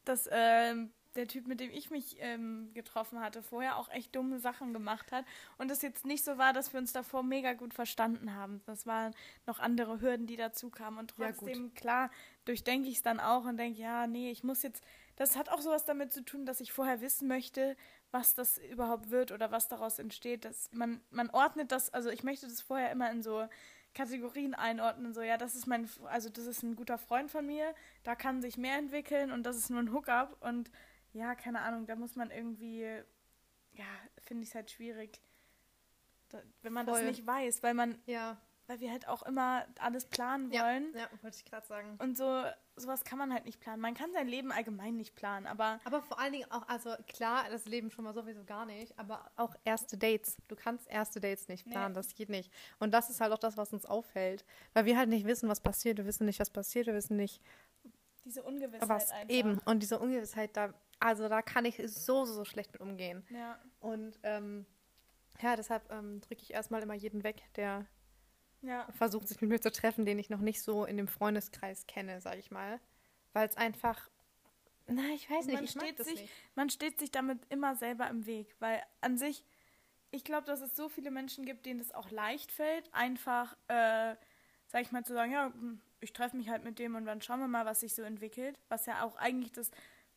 dass 0.04 0.28
ähm, 0.30 0.92
der 1.16 1.26
Typ, 1.26 1.46
mit 1.46 1.60
dem 1.60 1.70
ich 1.70 1.90
mich 1.90 2.16
ähm, 2.20 2.70
getroffen 2.74 3.20
hatte, 3.20 3.42
vorher 3.42 3.76
auch 3.76 3.88
echt 3.90 4.14
dumme 4.14 4.38
Sachen 4.38 4.72
gemacht 4.72 5.12
hat. 5.12 5.24
Und 5.58 5.70
es 5.70 5.82
jetzt 5.82 6.06
nicht 6.06 6.24
so 6.24 6.38
war, 6.38 6.52
dass 6.52 6.72
wir 6.72 6.80
uns 6.80 6.92
davor 6.92 7.22
mega 7.22 7.52
gut 7.54 7.74
verstanden 7.74 8.34
haben. 8.34 8.62
Das 8.66 8.86
waren 8.86 9.14
noch 9.46 9.58
andere 9.58 10.00
Hürden, 10.00 10.26
die 10.26 10.36
dazu 10.36 10.70
kamen. 10.70 10.98
Und 10.98 11.14
trotzdem, 11.16 11.64
ja, 11.66 11.80
klar, 11.80 12.10
durchdenke 12.44 12.88
ich 12.88 12.96
es 12.96 13.02
dann 13.02 13.20
auch 13.20 13.44
und 13.44 13.56
denke, 13.56 13.80
ja, 13.80 14.06
nee, 14.06 14.30
ich 14.30 14.44
muss 14.44 14.62
jetzt. 14.62 14.84
Das 15.16 15.36
hat 15.36 15.50
auch 15.50 15.60
sowas 15.60 15.84
damit 15.84 16.12
zu 16.12 16.24
tun, 16.24 16.46
dass 16.46 16.60
ich 16.60 16.72
vorher 16.72 17.00
wissen 17.02 17.28
möchte, 17.28 17.76
was 18.10 18.34
das 18.34 18.58
überhaupt 18.58 19.10
wird 19.10 19.32
oder 19.32 19.50
was 19.50 19.68
daraus 19.68 19.98
entsteht. 19.98 20.44
Dass 20.44 20.70
man, 20.72 21.00
man 21.10 21.28
ordnet 21.30 21.72
das, 21.72 21.92
also 21.92 22.10
ich 22.10 22.22
möchte 22.22 22.46
das 22.46 22.62
vorher 22.62 22.90
immer 22.90 23.10
in 23.10 23.22
so 23.22 23.46
Kategorien 23.94 24.54
einordnen, 24.54 25.12
so 25.12 25.20
ja, 25.20 25.36
das 25.36 25.54
ist 25.54 25.66
mein, 25.66 25.88
also 26.04 26.28
das 26.30 26.46
ist 26.46 26.62
ein 26.62 26.76
guter 26.76 26.96
Freund 26.96 27.30
von 27.30 27.44
mir, 27.44 27.74
da 28.04 28.14
kann 28.14 28.40
sich 28.40 28.56
mehr 28.56 28.78
entwickeln 28.78 29.32
und 29.32 29.42
das 29.42 29.56
ist 29.56 29.70
nur 29.70 29.80
ein 29.80 29.92
Hookup 29.92 30.36
und 30.40 30.70
ja, 31.12 31.34
keine 31.34 31.60
Ahnung, 31.60 31.86
da 31.86 31.96
muss 31.96 32.16
man 32.16 32.30
irgendwie, 32.30 32.82
ja, 33.72 33.84
finde 34.22 34.44
ich 34.44 34.50
es 34.50 34.54
halt 34.54 34.70
schwierig, 34.70 35.20
da, 36.30 36.42
wenn 36.62 36.72
man 36.72 36.86
Voll. 36.86 37.00
das 37.00 37.10
nicht 37.10 37.26
weiß, 37.26 37.62
weil 37.62 37.74
man, 37.74 37.98
ja. 38.06 38.36
weil 38.66 38.80
wir 38.80 38.90
halt 38.90 39.08
auch 39.08 39.22
immer 39.22 39.66
alles 39.80 40.06
planen 40.06 40.50
wollen. 40.50 40.92
Ja, 40.94 41.00
ja 41.00 41.08
wollte 41.22 41.36
ich 41.36 41.44
gerade 41.44 41.66
sagen. 41.66 41.96
Und 41.98 42.16
so, 42.16 42.44
sowas 42.76 43.04
kann 43.04 43.18
man 43.18 43.32
halt 43.32 43.44
nicht 43.44 43.60
planen. 43.60 43.82
Man 43.82 43.94
kann 43.94 44.12
sein 44.12 44.28
Leben 44.28 44.52
allgemein 44.52 44.96
nicht 44.96 45.16
planen, 45.16 45.46
aber. 45.46 45.80
Aber 45.84 46.00
vor 46.02 46.20
allen 46.20 46.32
Dingen 46.32 46.50
auch, 46.50 46.66
also 46.68 46.94
klar, 47.08 47.44
das 47.50 47.66
Leben 47.66 47.90
schon 47.90 48.04
mal 48.04 48.14
sowieso 48.14 48.44
gar 48.44 48.64
nicht, 48.64 48.96
aber 48.98 49.30
auch 49.36 49.54
erste 49.64 49.98
Dates. 49.98 50.36
Du 50.46 50.54
kannst 50.54 50.88
erste 50.88 51.20
Dates 51.20 51.48
nicht 51.48 51.66
planen, 51.66 51.92
nee. 51.92 51.98
das 51.98 52.14
geht 52.14 52.28
nicht. 52.28 52.52
Und 52.78 52.94
das 52.94 53.10
ist 53.10 53.20
halt 53.20 53.32
auch 53.32 53.38
das, 53.38 53.56
was 53.56 53.72
uns 53.72 53.84
auffällt. 53.84 54.44
Weil 54.72 54.84
wir 54.84 54.96
halt 54.96 55.08
nicht 55.08 55.26
wissen, 55.26 55.48
was 55.48 55.60
passiert. 55.60 55.98
Wir 55.98 56.06
wissen 56.06 56.26
nicht, 56.26 56.38
was 56.38 56.50
passiert. 56.50 56.86
Wir 56.86 56.94
wissen 56.94 57.16
nicht. 57.16 57.42
Diese 58.24 58.42
Ungewissheit 58.44 58.88
was, 58.88 59.10
einfach. 59.10 59.34
Eben. 59.34 59.58
Und 59.64 59.82
diese 59.82 59.98
Ungewissheit, 59.98 60.56
da 60.56 60.72
also 61.00 61.28
da 61.28 61.42
kann 61.42 61.64
ich 61.64 61.76
so, 61.86 62.24
so, 62.24 62.32
so 62.32 62.44
schlecht 62.44 62.72
mit 62.72 62.80
umgehen. 62.82 63.26
Ja. 63.30 63.58
Und 63.80 64.18
ähm, 64.22 64.66
ja, 65.40 65.56
deshalb 65.56 65.90
ähm, 65.90 66.20
drücke 66.20 66.42
ich 66.42 66.52
erstmal 66.52 66.82
immer 66.82 66.94
jeden 66.94 67.24
weg, 67.24 67.42
der 67.56 67.86
ja. 68.62 68.86
versucht, 68.92 69.28
sich 69.28 69.40
mit 69.40 69.50
mir 69.50 69.60
zu 69.60 69.72
treffen, 69.72 70.04
den 70.04 70.18
ich 70.18 70.30
noch 70.30 70.40
nicht 70.40 70.62
so 70.62 70.84
in 70.84 70.96
dem 70.96 71.08
Freundeskreis 71.08 71.86
kenne, 71.86 72.20
sage 72.20 72.38
ich 72.38 72.50
mal. 72.50 72.80
Weil 73.32 73.48
es 73.48 73.56
einfach, 73.56 74.10
na, 74.86 75.02
ich 75.14 75.30
weiß 75.30 75.46
nicht, 75.46 75.54
man 75.54 75.64
ich 75.64 75.70
steht 75.70 76.04
sich, 76.04 76.20
nicht. 76.20 76.32
Man 76.54 76.70
steht 76.70 76.98
sich 76.98 77.10
damit 77.10 77.38
immer 77.48 77.74
selber 77.76 78.08
im 78.08 78.26
Weg, 78.26 78.54
weil 78.58 78.82
an 79.00 79.16
sich, 79.16 79.44
ich 80.10 80.24
glaube, 80.24 80.46
dass 80.46 80.60
es 80.60 80.76
so 80.76 80.88
viele 80.88 81.10
Menschen 81.10 81.46
gibt, 81.46 81.64
denen 81.64 81.80
es 81.80 81.94
auch 81.94 82.10
leicht 82.10 82.52
fällt, 82.52 82.92
einfach, 82.92 83.56
äh, 83.68 84.16
sag 84.66 84.82
ich 84.82 84.92
mal, 84.92 85.04
zu 85.04 85.14
sagen, 85.14 85.32
ja, 85.32 85.52
ich 86.00 86.12
treffe 86.12 86.36
mich 86.36 86.48
halt 86.50 86.64
mit 86.64 86.78
dem 86.78 86.94
und 86.94 87.06
dann 87.06 87.22
schauen 87.22 87.40
wir 87.40 87.48
mal, 87.48 87.66
was 87.66 87.80
sich 87.80 87.94
so 87.94 88.02
entwickelt, 88.02 88.58
was 88.68 88.86
ja 88.86 89.04
auch 89.04 89.16
eigentlich 89.16 89.52
das 89.52 89.70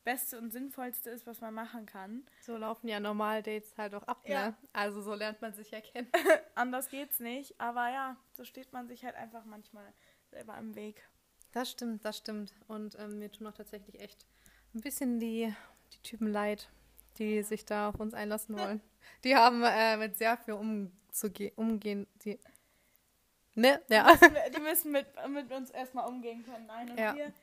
Beste 0.04 0.38
und 0.38 0.52
Sinnvollste 0.52 1.10
ist, 1.10 1.26
was 1.26 1.42
man 1.42 1.54
machen 1.54 1.86
kann. 1.86 2.26
So 2.42 2.58
laufen 2.58 2.88
ja 2.88 3.00
normal 3.00 3.42
Dates 3.42 3.78
halt 3.78 3.96
auch 3.96 4.04
ab, 4.04 4.22
ja. 4.26 4.50
ne? 4.50 4.56
Also 4.74 5.02
so 5.02 5.14
lernt 5.14 5.42
man 5.42 5.54
sich 5.54 5.72
ja 5.72 5.82
kennen. 5.82 6.10
Anders 6.56 6.90
geht's 6.90 7.20
nicht, 7.20 7.60
aber 7.60 7.90
ja, 7.90 8.18
so 8.34 8.44
steht 8.44 8.74
man 8.74 8.88
sich 8.88 9.06
halt 9.06 9.16
einfach 9.16 9.46
manchmal 9.46 9.94
selber 10.30 10.58
im 10.58 10.76
Weg. 10.76 11.08
Das 11.52 11.72
stimmt, 11.72 12.04
das 12.04 12.18
stimmt. 12.18 12.54
Und 12.68 12.98
ähm, 13.00 13.20
mir 13.20 13.32
tun 13.32 13.48
auch 13.48 13.54
tatsächlich 13.54 14.00
echt 14.02 14.26
ein 14.74 14.82
bisschen 14.82 15.20
die, 15.20 15.54
die 15.94 16.00
Typen 16.00 16.32
leid, 16.32 16.70
die 17.18 17.44
sich 17.44 17.66
da 17.66 17.90
auf 17.90 18.00
uns 18.00 18.14
einlassen 18.14 18.58
wollen. 18.60 18.82
die 19.24 19.36
haben 19.36 19.64
äh, 19.64 19.98
mit 19.98 20.18
sehr 20.18 20.38
viel 20.38 20.56
umzuge 20.56 21.54
umgehen. 21.56 22.08
Die, 22.26 22.40
ne? 23.56 23.82
Ja. 23.90 24.18
Die 24.56 24.62
müssen, 24.62 24.92
mit, 24.92 25.08
mit 25.30 25.52
uns 25.52 25.70
erstmal 25.70 26.08
umgehen 26.08 26.44
können. 26.44 26.66
Nein, 26.66 26.90
und 26.90 27.00
ja. 27.00 27.16
wir 27.16 27.34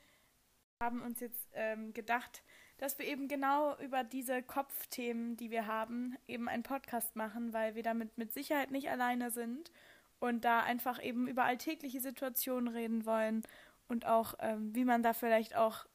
haben 0.81 1.01
uns 1.01 1.19
jetzt 1.19 1.47
ähm, 1.53 1.93
gedacht, 1.93 2.43
dass 2.77 2.97
wir 2.97 3.05
eben 3.05 3.27
genau 3.27 3.77
über 3.77 4.03
diese 4.03 4.41
Kopfthemen, 4.41 5.37
die 5.37 5.51
wir 5.51 5.67
haben, 5.67 6.17
eben 6.27 6.49
einen 6.49 6.63
Podcast 6.63 7.15
machen, 7.15 7.53
weil 7.53 7.75
wir 7.75 7.83
damit 7.83 8.17
mit 8.17 8.33
Sicherheit 8.33 8.71
nicht 8.71 8.89
alleine 8.89 9.29
sind 9.29 9.71
und 10.19 10.43
da 10.43 10.61
einfach 10.61 11.01
eben 11.01 11.27
über 11.27 11.43
alltägliche 11.43 12.01
Situationen 12.01 12.67
reden 12.67 13.05
wollen 13.05 13.43
und 13.87 14.07
auch, 14.07 14.33
ähm, 14.39 14.73
wie 14.73 14.83
man 14.83 15.03
da 15.03 15.13
vielleicht 15.13 15.55
auch 15.55 15.85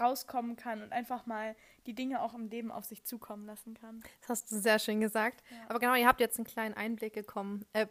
rauskommen 0.00 0.56
kann 0.56 0.82
und 0.82 0.92
einfach 0.92 1.26
mal 1.26 1.54
die 1.84 1.94
Dinge 1.94 2.22
auch 2.22 2.32
im 2.32 2.48
Leben 2.48 2.72
auf 2.72 2.86
sich 2.86 3.04
zukommen 3.04 3.44
lassen 3.44 3.74
kann. 3.74 4.02
Das 4.20 4.30
hast 4.30 4.50
du 4.50 4.58
sehr 4.58 4.78
schön 4.78 5.02
gesagt. 5.02 5.42
Ja. 5.50 5.56
Aber 5.68 5.78
genau, 5.78 5.94
ihr 5.94 6.08
habt 6.08 6.20
jetzt 6.20 6.38
einen 6.38 6.46
kleinen 6.46 6.74
Einblick 6.74 7.12
gekommen, 7.12 7.66
äh, 7.74 7.86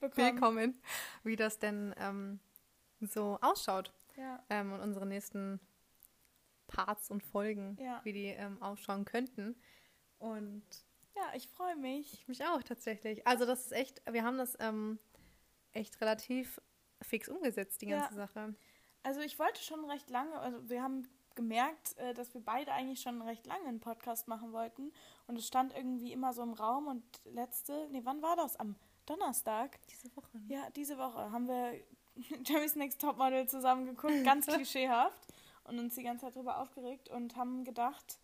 bekommen, 0.16 0.80
wie 1.22 1.36
das 1.36 1.58
denn 1.58 1.94
ähm, 1.98 2.40
so 3.00 3.38
ausschaut 3.42 3.92
ja. 4.20 4.44
ähm, 4.50 4.72
und 4.72 4.80
unsere 4.80 5.06
nächsten 5.06 5.60
Parts 6.66 7.10
und 7.10 7.22
Folgen, 7.22 7.76
ja. 7.80 8.00
wie 8.04 8.12
die 8.12 8.26
ähm, 8.26 8.62
ausschauen 8.62 9.04
könnten. 9.04 9.56
Und 10.18 10.62
ja, 11.16 11.34
ich 11.34 11.48
freue 11.48 11.76
mich. 11.76 12.12
Ich 12.14 12.28
mich 12.28 12.44
auch 12.44 12.62
tatsächlich. 12.62 13.26
Also 13.26 13.46
das 13.46 13.66
ist 13.66 13.72
echt, 13.72 14.02
wir 14.10 14.24
haben 14.24 14.38
das 14.38 14.56
ähm, 14.60 14.98
echt 15.72 16.00
relativ 16.00 16.60
fix 17.02 17.28
umgesetzt, 17.28 17.80
die 17.82 17.86
ganze 17.86 18.14
ja. 18.14 18.26
Sache. 18.26 18.54
Also 19.02 19.20
ich 19.20 19.38
wollte 19.38 19.62
schon 19.62 19.84
recht 19.86 20.10
lange, 20.10 20.38
also 20.38 20.68
wir 20.68 20.82
haben 20.82 21.08
gemerkt, 21.34 21.96
äh, 21.96 22.12
dass 22.14 22.34
wir 22.34 22.40
beide 22.42 22.72
eigentlich 22.72 23.00
schon 23.00 23.22
recht 23.22 23.46
lange 23.46 23.66
einen 23.66 23.80
Podcast 23.80 24.28
machen 24.28 24.52
wollten. 24.52 24.92
Und 25.26 25.38
es 25.38 25.46
stand 25.46 25.74
irgendwie 25.74 26.12
immer 26.12 26.32
so 26.32 26.42
im 26.42 26.52
Raum 26.52 26.86
und 26.86 27.04
letzte, 27.24 27.88
nee, 27.90 28.02
wann 28.04 28.22
war 28.22 28.36
das? 28.36 28.56
Am 28.56 28.76
Donnerstag? 29.06 29.78
Diese 29.88 30.14
Woche. 30.16 30.38
Ne? 30.38 30.54
Ja, 30.54 30.70
diese 30.70 30.98
Woche 30.98 31.32
haben 31.32 31.48
wir 31.48 31.80
Jerry's 32.44 32.76
Next 32.76 33.00
Topmodel 33.00 33.48
zusammen 33.48 33.86
geguckt, 33.86 34.12
ganz 34.24 34.46
klischeehaft 34.46 35.20
und 35.64 35.78
uns 35.78 35.94
die 35.94 36.02
ganze 36.02 36.26
Zeit 36.26 36.36
darüber 36.36 36.58
aufgeregt 36.58 37.08
und 37.08 37.36
haben 37.36 37.64
gedacht, 37.64 38.18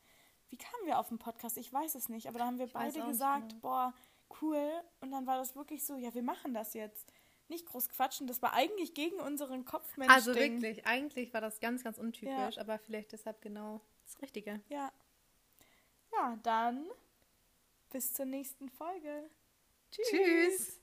wie 0.48 0.56
kamen 0.56 0.86
wir 0.86 0.98
auf 0.98 1.08
den 1.08 1.18
Podcast? 1.18 1.56
Ich 1.58 1.72
weiß 1.72 1.94
es 1.94 2.08
nicht, 2.08 2.28
aber 2.28 2.38
da 2.38 2.46
haben 2.46 2.58
wir 2.58 2.66
ich 2.66 2.72
beide 2.72 3.00
gesagt, 3.02 3.50
genau. 3.50 3.60
boah, 3.62 3.94
cool. 4.40 4.70
Und 5.00 5.10
dann 5.10 5.26
war 5.26 5.38
das 5.38 5.56
wirklich 5.56 5.84
so, 5.84 5.96
ja, 5.96 6.14
wir 6.14 6.22
machen 6.22 6.54
das 6.54 6.74
jetzt. 6.74 7.12
Nicht 7.48 7.66
groß 7.66 7.90
quatschen, 7.90 8.26
das 8.26 8.42
war 8.42 8.54
eigentlich 8.54 8.92
gegen 8.92 9.20
unseren 9.20 9.64
Kopfmensch. 9.64 10.12
Also 10.12 10.34
wirklich, 10.34 10.84
eigentlich 10.84 11.32
war 11.32 11.40
das 11.40 11.60
ganz, 11.60 11.84
ganz 11.84 11.96
untypisch, 11.96 12.56
ja. 12.56 12.60
aber 12.60 12.76
vielleicht 12.80 13.12
deshalb 13.12 13.40
genau 13.40 13.80
das 14.04 14.20
Richtige. 14.20 14.60
Ja. 14.68 14.90
Ja, 16.12 16.36
dann 16.42 16.86
bis 17.90 18.12
zur 18.14 18.26
nächsten 18.26 18.68
Folge. 18.68 19.30
Tschüss. 19.92 20.08
Tschüss. 20.10 20.80